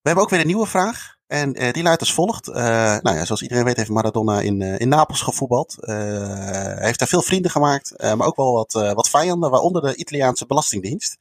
[0.00, 1.16] we hebben ook weer een nieuwe vraag.
[1.26, 2.46] En die luidt als volgt.
[2.46, 5.76] nou ja, zoals iedereen weet heeft Maradona in, in Napels gevoetbald.
[5.80, 7.94] hij heeft daar veel vrienden gemaakt.
[7.98, 11.16] maar ook wel wat, wat vijanden, waaronder de Italiaanse Belastingdienst.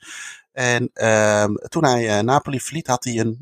[0.51, 3.37] En uh, toen hij uh, Napoli verliet, had hij een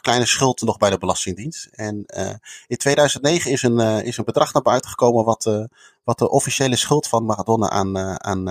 [0.00, 1.68] kleine schuld nog bij de Belastingdienst.
[1.70, 2.30] En uh,
[2.66, 5.68] in 2009 is een, uh, is een bedrag naar buiten gekomen wat,
[6.04, 8.48] wat de officiële schuld van Maradona aan, aan,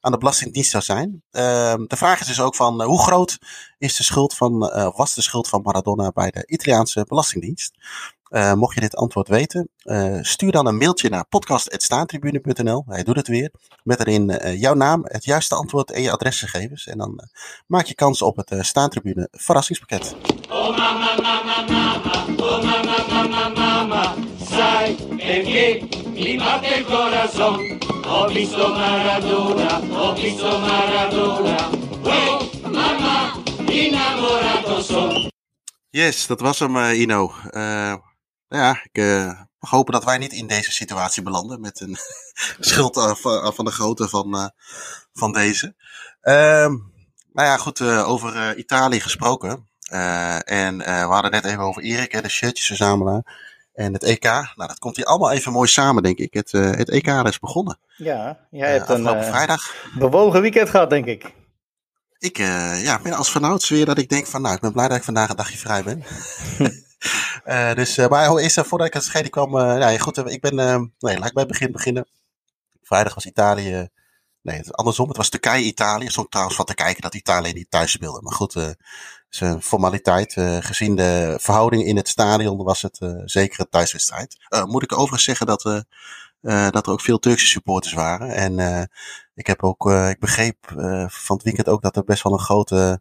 [0.00, 1.22] aan de Belastingdienst zou zijn.
[1.30, 3.38] Ehm, de vraag is dus ook van hoe groot
[3.78, 4.58] is de schuld van,
[4.96, 7.74] was de schuld van Maradona bij de Italiaanse Belastingdienst?
[8.34, 12.84] Uh, mocht je dit antwoord weten, uh, stuur dan een mailtje naar podcast.staantribune.nl.
[12.88, 13.50] Hij doet het weer.
[13.82, 16.86] Met erin uh, jouw naam, het juiste antwoord en je adresgegevens.
[16.86, 17.28] En dan
[17.66, 20.16] maak je kans op het Staantribune verrassingspakket.
[20.50, 24.14] Oh mama, mama, mama, oh mama, mama, mama,
[24.50, 27.78] sai perché mi batte il corazon.
[28.06, 31.70] Ho visto Maradona, ho visto Maradona.
[32.02, 33.32] Oh mama,
[33.66, 35.30] innamorato son.
[35.90, 37.32] Yes, dat was hem, Ino.
[38.54, 41.96] Uh, ja, ik uh, mag hopen dat wij niet in deze situatie belanden met een
[42.68, 43.20] schuld af,
[43.54, 44.46] van de grootte van, uh,
[45.12, 45.66] van deze.
[46.22, 46.92] Um,
[47.32, 49.68] nou ja, goed, uh, over Italië gesproken.
[50.44, 53.52] en we hadden net even over Erik, de shirtjes verzamelaar.
[53.72, 56.34] En het EK, nou dat komt hier allemaal even mooi samen, denk ik.
[56.34, 57.78] Het, het EK is begonnen.
[57.96, 59.74] Ja, jij hebt een vrijdag.
[59.98, 61.32] bewogen weekend gehad, denk ik.
[62.18, 62.36] Ik
[62.82, 65.04] ja, ben als vanouds weer dat ik denk van, nou, ik ben blij dat ik
[65.04, 66.04] vandaag een dagje vrij ben.
[67.46, 69.56] Uh, dus, uh, maar eerst uh, voordat ik het vergeet, ik kwam.
[69.56, 70.54] Uh, ja, goed, ik ben.
[70.98, 72.06] nee, laat ik bij het begin beginnen.
[72.82, 73.88] Vrijdag was Italië.
[74.42, 75.08] Nee, het, andersom.
[75.08, 76.10] Het was Turkije-Italië.
[76.10, 78.22] Stond trouwens van te kijken dat Italië niet thuis speelde.
[78.22, 78.76] Maar goed, het
[79.30, 80.32] is een formaliteit.
[80.60, 84.36] gezien de verhouding in het stadion was het zeker een thuiswedstrijd.
[84.66, 85.62] moet ik overigens zeggen dat,
[86.72, 88.30] dat er ook veel Turkse supporters waren.
[88.30, 88.88] En
[89.34, 90.56] ik heb ook, ik begreep
[91.06, 93.00] van het weekend ook dat er best wel een grote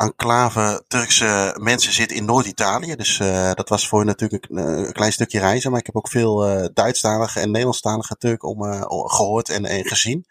[0.00, 2.96] enclave Turkse mensen zitten in Noord-Italië.
[2.96, 5.70] Dus uh, dat was voor hen natuurlijk een, een, klein stukje reizen.
[5.70, 8.62] Maar ik heb ook veel uh, Duitsstalige en Nederlandstalige Turken om,
[9.08, 10.26] gehoord en, en, gezien.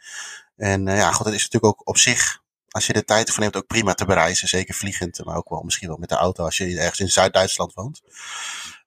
[0.56, 3.56] En ja, goed, dat is natuurlijk ook op zich, als je de tijd ervoor neemt,
[3.56, 4.48] ook prima te bereizen.
[4.48, 7.74] Zeker vliegend, maar ook wel misschien wel met de auto als je ergens in Zuid-Duitsland
[7.74, 8.02] woont.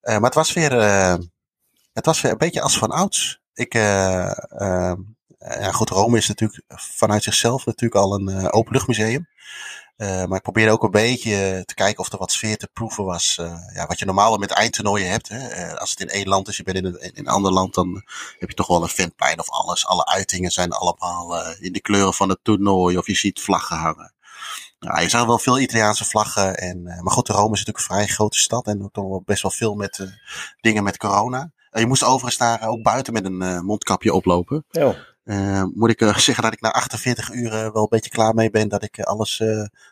[0.02, 0.72] maar het was weer,
[1.92, 3.40] het was weer een beetje als van ouds.
[3.54, 3.72] Ik,
[5.72, 9.28] goed, Rome is natuurlijk vanuit zichzelf natuurlijk al een openluchtmuseum.
[9.96, 13.04] Uh, maar ik probeerde ook een beetje te kijken of er wat sfeer te proeven
[13.04, 13.38] was.
[13.40, 15.28] Uh, ja, wat je normaal met eindtoernooien hebt.
[15.28, 15.66] Hè?
[15.66, 18.02] Uh, als het in één land is, je bent in een, ander land, dan
[18.38, 19.86] heb je toch wel een ventplein of alles.
[19.86, 24.12] Alle uitingen zijn allemaal in de kleuren van het toernooi of je ziet vlaggen hangen.
[24.78, 26.56] Ja, je zag wel veel Italiaanse vlaggen.
[26.56, 29.42] En, maar goed, Rome is natuurlijk een vrij grote stad en ook toch wel best
[29.42, 30.06] wel veel met
[30.60, 31.50] dingen met corona.
[31.70, 34.64] je moest overigens daar ook buiten met een mondkapje oplopen.
[34.70, 34.94] Ja.
[35.24, 38.50] Uh, moet ik uh, zeggen dat ik na 48 uur wel een beetje klaar mee
[38.50, 38.68] ben.
[38.68, 39.38] Dat ik alles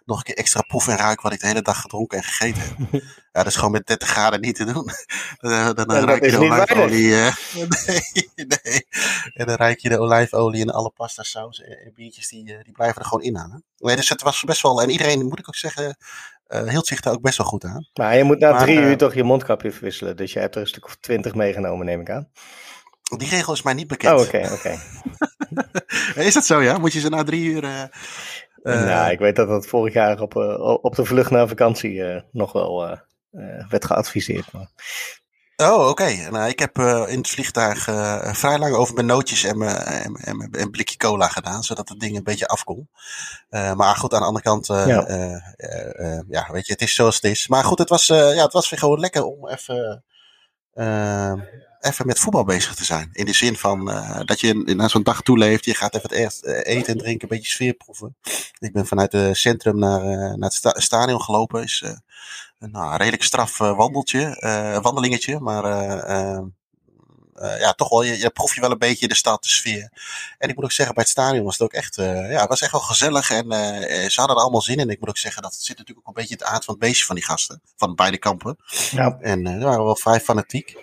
[0.05, 2.63] nog een keer extra proef en ruik wat ik de hele dag gedronken en gegeten
[2.63, 2.77] heb.
[3.33, 4.91] ja, dat is gewoon met 30 graden niet te doen.
[5.41, 7.15] dan dan Ja, ruik je de olijfolie.
[7.15, 7.35] eh,
[7.87, 8.87] nee, nee.
[9.35, 12.73] En dan ruik je de olijfolie en alle pasta saus en, biertjes die, eh, die
[12.73, 13.65] blijven er gewoon in hangen.
[13.77, 14.83] Nee, dus het was best wel.
[14.83, 15.97] En iedereen, moet ik ook zeggen,
[16.47, 17.89] eh, hield zich daar ook best wel goed aan.
[17.95, 20.17] Maar je moet na Maar, drie eh, uur toch je mondkapje verwisselen.
[20.17, 22.29] Dus je hebt er een stuk of twintig meegenomen, neem ik aan.
[23.17, 24.21] Die regel is mij niet bekend.
[24.21, 24.79] Oh, oké, oké.
[26.23, 26.79] Is dat zo, ja?
[26.79, 27.65] Moet je ze na drie uur.
[27.65, 27.89] eh, eh,
[28.63, 32.23] nou, ik weet dat dat vorig jaar op, eh, op de vlucht naar vakantie eh,
[32.33, 32.99] nog wel eh,
[33.31, 34.53] eh, werd geadviseerd.
[34.53, 34.69] Maar...
[35.57, 36.29] Oh, oké.
[36.31, 39.77] Nou, ik heb eh, in het vliegtuig eh, vrij lang over mijn nootjes en mijn,
[39.77, 42.89] en, mijn- en, en blikje cola gedaan, zodat het ding een beetje afkomt.
[43.49, 45.07] Eh, maar goed, aan de andere kant, eh, Ja.
[45.07, 47.49] eh, eh, eh, ja, weet je, het is zoals het is.
[47.49, 50.05] Maar goed, het was, eh, ja, het was weer gewoon lekker om even,
[50.73, 51.33] eh,
[51.81, 53.11] even met voetbal bezig te zijn.
[53.13, 56.19] In de zin van eh, dat je naar zo'n dag toeleeft, je gaat even het
[56.19, 58.17] eerst eh, eten en drinken, een beetje sfeer proeven.
[58.59, 61.63] Ik ben vanuit het centrum naar, eh, naar het sta- stadion gelopen.
[61.63, 61.85] Is,
[62.59, 64.37] een nou, redelijk straf wandeltje,
[64.83, 66.43] wandelingetje, maar eh, eh,
[67.35, 69.91] eh, ja, toch wel, je, je proef je wel een beetje de stad, de sfeer.
[70.39, 72.61] En ik moet ook zeggen, bij het stadion was het ook echt, ja, het was
[72.61, 73.45] echt wel gezellig en
[74.11, 74.91] ze hadden er allemaal zin in.
[74.91, 76.83] Ik moet ook zeggen, dat zit natuurlijk ook een beetje in het aard van het
[76.83, 78.57] beestje van die gasten, van beide kampen.
[78.91, 79.19] Ja.
[79.21, 80.77] En die waren wel vrij fanatiek.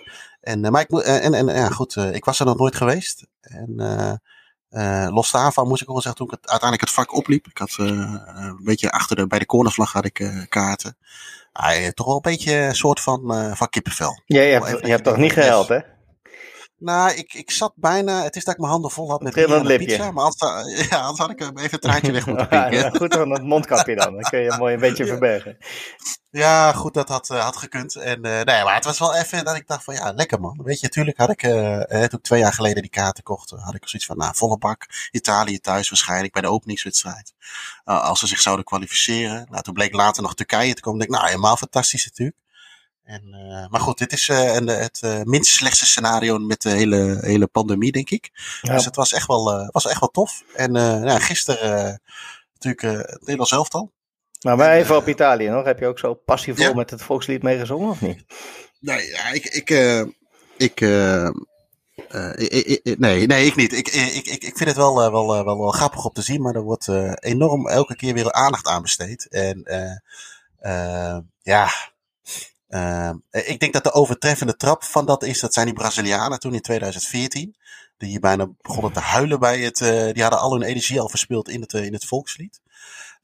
[0.48, 2.76] En, eh, maar ik, eh, en, en ja, goed, eh, ik was er nog nooit
[2.76, 3.28] geweest.
[3.42, 4.14] En eh,
[4.70, 7.48] eh, los daarvan moest ik ook wel zeggen, toen ik het, uiteindelijk het vak opliep.
[7.48, 10.98] Ik had eh, een beetje achter de, bij de cornervlag had ik eh, kaarten.
[11.52, 14.22] Ah, eh, toch wel een beetje een soort van, eh, van kippenvel.
[14.26, 15.80] Ja, je hebt, je hebt toch niet gehuild, hè?
[16.80, 18.24] Nou, ik, ik zat bijna.
[18.24, 19.96] Het is dat ik mijn handen vol had met Trillend bier en lipje.
[19.96, 20.12] pizza.
[20.12, 22.96] Maar anders, ja, anders had ik hem even het traantje weg moeten Ja, pinken.
[22.98, 24.14] goed dan het mondkapje dan.
[24.14, 25.10] Dan kun je mooi een beetje Ja.
[25.10, 25.58] verbergen.
[26.30, 27.96] Ja, goed, dat had, eh, had gekund.
[27.96, 30.60] En, eh, nee, maar het was wel even dat ik dacht van ja, lekker man.
[30.64, 33.50] Weet je, natuurlijk had ik, eh, eh, toen ik twee jaar geleden die kaarten kocht,
[33.50, 34.86] had ik zoiets van, nou, volle bak.
[35.12, 37.34] Italië thuis waarschijnlijk bij de openingswedstrijd.
[37.84, 39.48] Eh, als ze zich zouden kwalificeren.
[39.50, 41.02] Nou, toen bleek later nog Turkije te komen.
[41.02, 42.38] Ik dacht, nou, helemaal fantastisch natuurlijk.
[43.08, 46.70] En, eh, maar goed, dit is eh, een, het eh, minst slechtste scenario met de
[46.70, 48.30] hele, hele pandemie, denk ik.
[48.62, 48.74] Ja.
[48.74, 50.44] Dus het was echt wel, eh, was echt wel tof.
[50.56, 51.94] En eh, ja, gisteren eh,
[52.54, 53.92] natuurlijk eh, het Nederlands elftal.
[54.42, 55.66] Maar wij even op Italië nog.
[55.66, 56.74] Heb je ook zo passievol Ja.
[56.74, 58.24] met het volkslied meegezongen of niet?
[58.80, 59.46] Nee, ja, ik.
[59.46, 60.02] ik, eh,
[60.58, 61.32] ik eh, eh,
[62.36, 63.74] ik- ik- ik- nee, nee, ik niet.
[63.74, 66.22] Ik, ik, ik, ik vind het wel, eh, wel, eh, wel, wel grappig om te
[66.22, 69.28] zien, maar er wordt eh, enorm elke keer weer aandacht aan besteed.
[69.30, 69.96] En eh,
[70.60, 71.70] eh, ja,
[72.68, 76.54] eh, ik denk dat de overtreffende trap van dat is, dat zijn die Brazilianen toen
[76.54, 77.56] in 2014.
[77.98, 81.10] Die hier bijna begonnen te huilen bij het, eh, die hadden al hun energie al
[81.10, 82.62] verspild in het, eh, in het volkslied.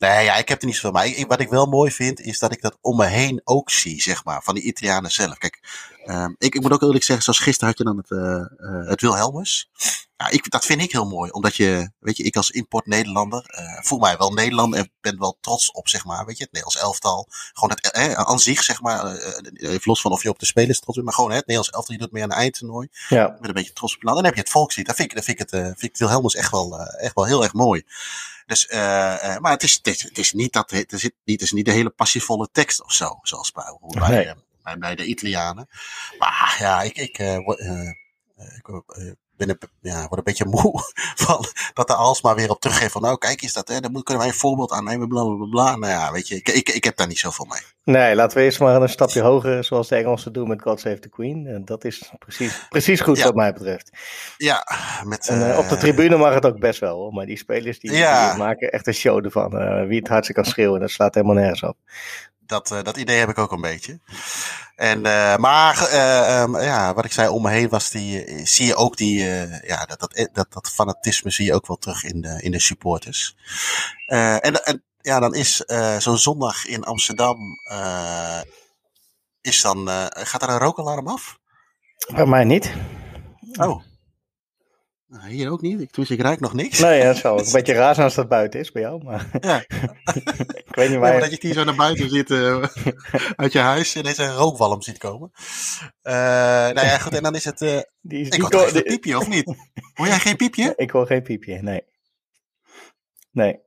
[0.10, 0.92] Nee, ja, ik heb er niet zoveel.
[0.92, 3.70] Maar ik, wat ik wel mooi vind, is dat ik dat om me heen ook
[3.70, 5.38] zie, zeg maar, van die Italianen zelf.
[5.38, 5.60] Kijk,
[6.06, 9.02] ehm, ik, ik moet ook eerlijk zeggen, zoals gisteren had je dan het, eh, het
[9.02, 9.70] Wilhelmus.
[10.18, 13.46] Ja, ik, dat vind ik heel mooi, omdat je, weet je, ik als import Nederlander
[13.46, 16.54] eh, voel mij wel Nederland en ben wel trots op, zeg maar, weet je, het
[16.54, 17.28] Nederlands elftal.
[17.54, 19.16] Gewoon het, eh, aan zich, zeg maar,
[19.54, 21.78] even los van of je op de spelers trots bent, maar gewoon hè, het Nederlands
[21.78, 23.38] elftal, je doet mee aan een eindtoernooi Ja.
[23.40, 24.18] met een beetje trots op je land.
[24.18, 24.86] En dan heb je het volkslied.
[24.86, 27.54] Dan vind ik, vind ik het, vind ik Wilhelmus echt wel, echt wel heel erg
[27.54, 27.84] mooi.
[28.46, 31.14] Dus, eh, eh, maar het is, het, is, het is niet dat, het is niet,
[31.26, 34.26] het is niet de hele passievolle tekst of zo, zoals bij, bij, Nee.
[34.26, 35.68] eh, bij, bij de Italianen.
[36.20, 37.88] Maar ja, ik, ik, eh, eh,
[38.38, 39.12] eh, ik eh,
[39.46, 40.82] ben een, ja, word een beetje moe
[41.16, 44.04] van dat er alsmaar weer op teruggeeft van, nou kijk eens dat, hè, dan moet-
[44.04, 45.48] kunnen wij een voorbeeld aannemen, bla bla bla.
[45.50, 45.76] bla.
[45.76, 47.62] Nou ja, weet je, ik, ik, ik heb daar niet zoveel mee.
[47.96, 51.00] Nee, laten we eerst maar een stapje hoger, zoals de Engelsen doen met God Save
[51.00, 51.48] the Queen.
[51.48, 53.24] En dat is precies, precies goed Ja.
[53.24, 53.90] wat mij betreft.
[54.38, 54.68] Ja,
[55.04, 57.14] met, En eh, op de eh, tribune mag het ook best wel, hoor.
[57.14, 58.30] maar die spelers die, Ja.
[58.30, 59.60] die maken echt een show ervan.
[59.60, 61.78] Eh, wie het hardste kan schreeuwen, dat slaat helemaal nergens op.
[62.54, 64.00] Dat, eh, dat idee heb ik ook een beetje.
[64.76, 68.66] En, eh, maar eh, ehm, ja, wat ik zei om me heen was die, zie
[68.66, 69.20] je ook die,
[69.66, 72.60] ja, dat, dat, dat, dat fanatisme zie je ook wel terug in de, in de
[72.60, 73.36] supporters.
[74.08, 75.56] En, en ja, dan is
[75.98, 77.38] zo'n zondag in Amsterdam,
[79.42, 81.40] is dan, gaat er een rookalarm af?
[82.16, 82.72] Bij mij niet.
[83.60, 83.84] Oh.
[85.14, 85.82] Nou, hier ook niet.
[85.82, 86.80] Ik, dus ik ruik nog niks.
[86.80, 89.04] Nee, dat zou ook een beetje raar zijn als dat buiten is bij jou.
[89.04, 89.58] Maar Ja.
[90.66, 91.20] ik weet niet waar.
[91.20, 92.64] dat je hier zo naar buiten zit eh,
[93.36, 95.32] uit je huis en deze rookwalm ziet komen.
[96.02, 96.14] Eh
[96.74, 97.14] nou ja, goed.
[97.16, 97.62] En dan is het...
[97.62, 99.56] eh, die, is- Ik die hoor toch een piepje, of niet?
[99.94, 100.74] Hoor jij geen piepje?
[100.86, 101.82] Ik hoor geen piepje, nee.
[103.32, 103.60] Nee.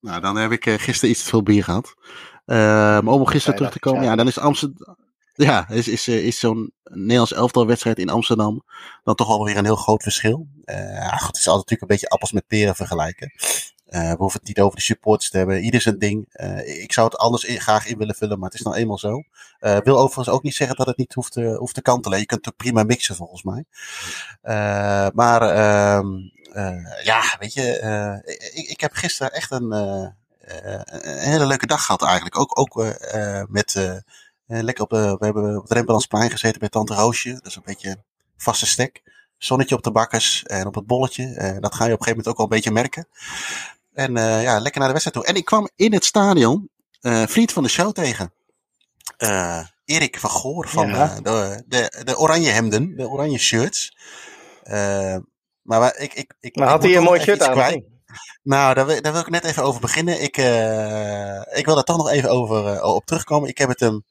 [0.00, 1.94] Nou, dan heb ik gisteren iets te veel bier gehad.
[2.44, 2.56] Eh,
[3.00, 4.96] maar om op gisteren terug te komen, ja, dan is Amsterdam...
[5.36, 8.64] Ja, is, is, eh, is zo'n Nederlands elftal wedstrijd in Amsterdam
[9.04, 10.46] dan toch wel weer een heel groot verschil.
[10.64, 13.32] Eh, ja, goed, het is altijd natuurlijk een beetje appels met peren vergelijken.
[13.84, 15.62] we hoeven het niet over de supporters te hebben.
[15.62, 16.26] Ieder zijn ding.
[16.64, 19.22] ik zou het anders graag in willen vullen, maar het is nou eenmaal zo.
[19.58, 22.18] wil overigens ook niet zeggen dat het niet hoeft, te, hoeft te kantelen.
[22.18, 23.64] Je kunt het prima mixen volgens mij.
[25.14, 26.06] maar ehm,
[27.02, 28.22] ja, weet je,
[28.54, 32.38] ik, ik, heb gisteren echt een, een hele leuke dag gehad eigenlijk.
[32.38, 32.94] Ook, ook
[33.48, 34.02] met
[34.46, 37.32] lekker op de, we hebben op het Rembrandtsplein gezeten bij Tante Roosje.
[37.32, 38.02] Dat is een beetje
[38.36, 39.02] vaste stek.
[39.38, 41.56] Zonnetje op de bakkers en op het bolletje.
[41.60, 43.08] dat ga je op een gegeven moment ook wel een beetje merken.
[43.92, 45.26] En ja, lekker naar de wedstrijd toe.
[45.26, 46.68] En ik kwam in het stadion
[47.26, 48.32] vriend van de show tegen.
[49.84, 51.20] Erik van Goor van ja.
[51.22, 53.96] de, de, de, oranje hemden, de oranje shirts.
[55.62, 57.84] maar ik, ik, ik, maar had hij een mooi shirt aan?
[58.42, 60.22] Nou, daar wil, daar wil ik net even over beginnen.
[60.22, 60.36] Ik,
[61.56, 63.48] ik wil daar toch nog even over op terugkomen.
[63.48, 64.04] Ik heb het hem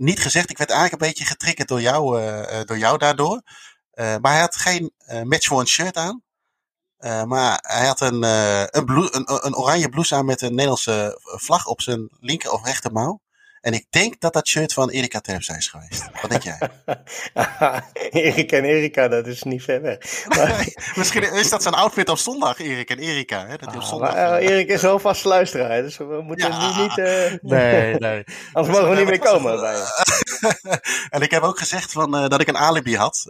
[0.00, 0.50] niet gezegd.
[0.50, 2.20] Ik werd eigenlijk een beetje getriggerd door jou,
[2.64, 3.42] door jou daardoor.
[3.94, 4.92] maar hij had geen
[5.24, 6.22] match one shirt aan.
[7.26, 11.80] Maar hij had een, een, een, een, oranje blouse aan met een Nederlandse vlag op
[11.80, 13.20] zijn linker of rechtermouw.
[13.60, 16.04] En ik denk dat dat shirt van Erika Terpstra is geweest.
[16.20, 16.58] Wat denk jij?
[18.22, 19.98] Erik en Erika, dat is niet ver weg.
[20.96, 23.46] Misschien is dat zijn outfit op zondag, Erik en Erika.
[23.46, 23.56] Hè?
[23.56, 26.76] Dat op ah, zondag, maar, uh, Erik is wel vast luisteraar, dus we moeten ja.
[26.76, 26.98] nu niet...
[26.98, 27.32] Uh...
[27.42, 28.24] Nee, nee.
[28.52, 29.76] Anders mogen we niet meer komen bij
[31.10, 33.26] En ik heb ook gezegd van, uh, dat ik een alibi had.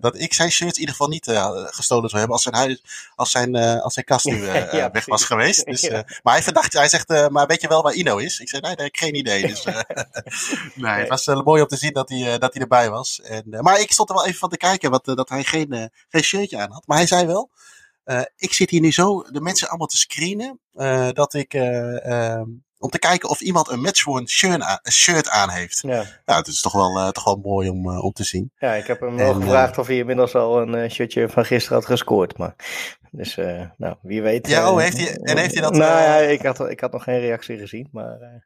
[0.00, 1.26] dat ik zijn shirt in ieder geval niet
[1.70, 2.82] gestolen zou hebben als zijn, huis,
[3.14, 5.64] als zijn, als zijn kast nu ja, weg was geweest.
[5.64, 5.88] Dus,
[6.22, 8.40] maar hij verdacht, hij zegt, maar weet je wel waar Ino is?
[8.40, 9.46] Ik zei, nee, daar heb ik geen idee.
[9.46, 9.64] Dus,
[10.74, 13.20] nee, het was uh, mooi om te zien dat hij, uh, dat hij erbij was.
[13.20, 15.90] En, uh, maar ik stond er wel even van te kijken wat, dat hij geen,
[16.08, 16.86] geen shirtje aan had.
[16.86, 17.50] Maar hij zei wel,
[18.36, 20.60] ik zit hier nu zo de mensen allemaal te screenen,
[21.12, 22.44] dat ik ehm,
[22.78, 25.80] om te kijken of iemand een match voor een shirt aan, shirt aan heeft.
[25.82, 26.04] Ja.
[26.24, 28.52] ja, het is toch wel, toch wel mooi om, om te zien.
[28.58, 31.86] Ja, ik heb hem wel gevraagd of hij inmiddels al een shirtje van gisteren had
[31.86, 32.38] gescoord.
[32.38, 32.54] Maar,
[33.10, 33.36] dus,
[33.76, 34.48] nou, wie weet.
[34.48, 35.72] Ja, oh, heeft hij, en heeft hij dat...
[35.72, 37.88] Nou ja, ik had, ik had nog geen reactie gezien.
[37.92, 38.44] Maar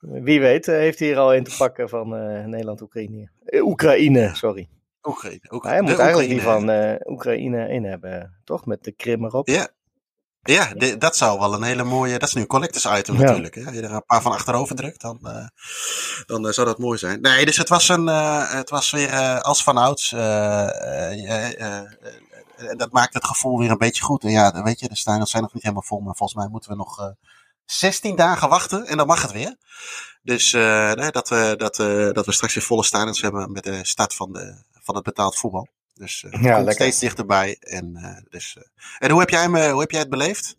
[0.00, 2.08] wie weet heeft hij er al in te pakken van
[2.50, 3.28] Nederland-Oekraïne.
[3.52, 4.68] Oekraïne, sorry.
[5.02, 5.40] Oekraïne.
[5.50, 5.82] Oekraïne.
[5.82, 6.70] Hij moet eigenlijk die van
[7.04, 8.66] Oekraïne in hebben, toch?
[8.66, 9.48] Met de Krim erop.
[9.48, 9.68] Ja,
[10.46, 12.18] ja, dat zou wel een hele mooie.
[12.18, 13.54] Dat is nu een collectors item natuurlijk.
[13.54, 13.64] Hè?
[13.64, 15.46] Als je er een paar van achterover drukt, dan, uh,
[16.26, 17.20] dan uh, zou dat mooi zijn.
[17.20, 19.76] Nee, dus het was, een, uh, het was weer als van
[22.58, 22.76] ouds.
[22.76, 24.24] dat maakt het gevoel weer een beetje goed.
[24.24, 26.00] En ja, weet je, de stadions zijn nog niet helemaal vol.
[26.00, 27.14] Maar volgens mij moeten we nog
[27.64, 29.56] 16 dagen wachten en dan mag het weer.
[30.22, 31.76] Dus dat, we, dat,
[32.14, 35.36] dat we straks weer volle stadions hebben met de start van, de, van het betaald
[35.38, 35.68] voetbal.
[35.96, 37.56] Dus uh, ja, komt steeds dichterbij.
[37.60, 38.64] En, uh, dus, uh,
[38.98, 40.56] en hoe, heb jij me, hoe heb jij het beleefd?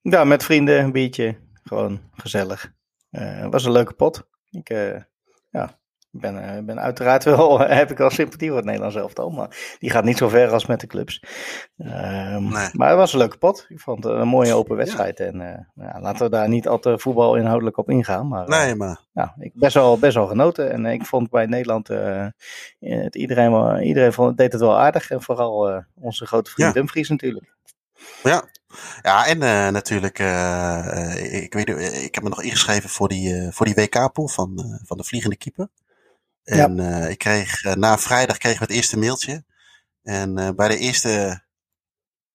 [0.00, 1.40] Ja, met vrienden een beetje.
[1.62, 2.72] Gewoon gezellig.
[3.10, 4.22] Het was een leuke pot.
[4.50, 4.68] Ik,
[5.50, 5.80] ja,
[6.12, 9.90] ben, uh, ben uiteraard wel, heb ik wel sympathie voor het Nederlands elftal, maar die
[9.90, 11.22] gaat niet zo ver als met de clubs.
[11.76, 11.88] Um,
[12.48, 12.68] nee.
[12.72, 13.66] Maar het was een leuke pot.
[13.68, 15.18] Ik vond het een mooie open wedstrijd.
[15.18, 15.24] Ja.
[15.24, 18.28] En uh, ja, laten we daar niet al te voetbalinhoudelijk op ingaan.
[18.28, 19.00] Maar, nee, eh, maar.
[19.12, 20.72] Ja, ik best wel, best wel genoten.
[20.72, 22.26] En ik vond bij Nederland, uh,
[22.78, 25.10] het, iedereen, iedereen vond, deed het wel aardig.
[25.10, 26.74] En vooral onze grote vriend ja.
[26.74, 27.54] Dumfries natuurlijk.
[28.22, 28.44] Ja,
[29.02, 31.68] ja, en uh, natuurlijk, uh, ik, weet,
[32.02, 35.68] ik heb me nog ingeschreven voor die, voor die WK-pool van, van de vliegende keeper.
[36.44, 37.02] En ja.
[37.02, 39.44] uh, ik kreeg, uh, na vrijdag kregen we het eerste mailtje.
[40.02, 41.42] En uh, bij de eerste,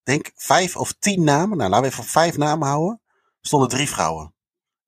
[0.02, 3.00] denk vijf of tien namen, nou laten we even vijf namen houden,
[3.40, 4.34] stonden drie vrouwen.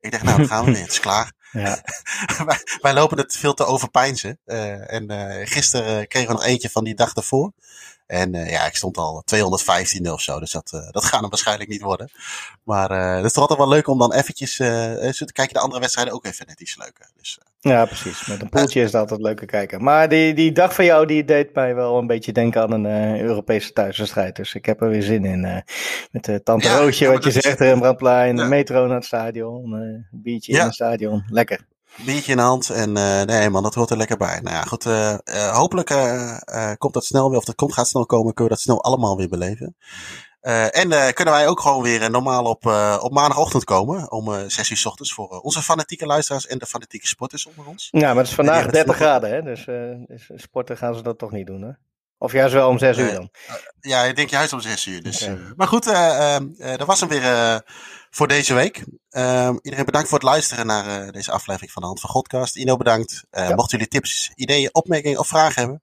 [0.00, 1.32] Ik dacht, nou, dan gaan we weer, het is klaar.
[1.52, 1.82] Ja.
[2.46, 4.38] wij, wij, lopen het veel te overpijnzen.
[4.44, 5.06] en
[5.46, 7.52] gisteren kregen we nog eentje van die dag ervoor.
[8.10, 10.40] En uh, ja, ik stond al 215 of zo.
[10.40, 12.10] Dus dat, uh, dat gaat hem waarschijnlijk niet worden.
[12.62, 15.80] Maar uh, het is toch altijd wel leuk om dan eventjes te kijken de andere
[15.80, 17.10] wedstrijden ook even net iets leuker.
[17.16, 18.26] Dus, ja, precies.
[18.26, 19.82] Met een poeltje is dat altijd leuke kijken.
[19.82, 23.20] Maar die, die dag van jou, die deed mij wel een beetje denken aan een
[23.20, 24.36] Europese thuiswedstrijd.
[24.36, 25.40] Dus ik heb er weer zin in.
[26.11, 28.44] met de Tante ja, Roosje, wat je zegt, Rembrandtplein, ja.
[28.44, 31.24] metro naar het stadion, een biertje in het stadion.
[31.26, 31.68] Lekker
[32.04, 32.70] biertje in de hand.
[32.70, 34.40] En uh, nee man, dat hoort er lekker bij.
[34.42, 34.84] Nou ja, goed.
[34.84, 35.88] Uh, uh, hopelijk
[36.78, 39.16] komt dat snel weer, of dat komt, gaat snel komen, kunnen we dat snel allemaal
[39.16, 39.76] weer beleven.
[40.41, 42.66] En kunnen wij ook gewoon weer normaal op,
[43.01, 44.11] op maandagochtend komen.
[44.11, 47.88] Om zes uur s ochtends voor onze fanatieke luisteraars en de fanatieke sporters onder ons.
[47.91, 49.43] Ja, maar het is vandaag 30 graden, hè?
[49.43, 49.64] Dus,
[50.07, 51.70] dus sporten gaan ze dat toch niet doen, hè?
[52.18, 53.30] Of juist wel om zes uur dan?
[53.80, 55.03] ja, ik denk juist om zes uur.
[55.03, 55.38] Dus, okay.
[55.57, 55.84] maar goed,
[56.78, 57.62] dat was hem weer
[58.11, 58.84] voor deze week.
[59.11, 62.57] Uh, iedereen bedankt voor het luisteren naar deze aflevering van de Hand van Godcast.
[62.57, 63.24] Ino bedankt.
[63.30, 63.55] Ja.
[63.55, 65.82] Mochten jullie tips, ideeën, opmerkingen of vragen hebben,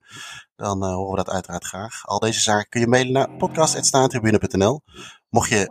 [0.58, 2.06] dan uh, horen we dat uiteraard graag.
[2.06, 4.82] Al deze zaken kun je mailen naar podcast.staantribune.nl.
[5.30, 5.70] Mocht je...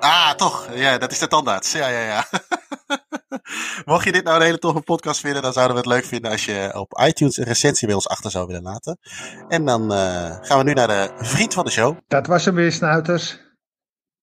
[0.00, 0.68] Ah, toch.
[0.74, 1.72] Ja, dat is de tandarts.
[1.72, 2.24] Ja, ja, ja.
[3.84, 6.30] Mocht je dit nou een hele toffe podcast vinden, dan zouden we het leuk vinden
[6.30, 8.98] als je op iTunes een recensie bij ons achter zou willen laten.
[9.48, 9.90] En dan
[10.42, 11.96] gaan we nu naar de vriend van de show.
[12.08, 13.40] Dat was hem weer, Snuiters.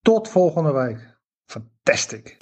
[0.01, 1.17] Tot volgende week.
[1.45, 2.37] Fantastic.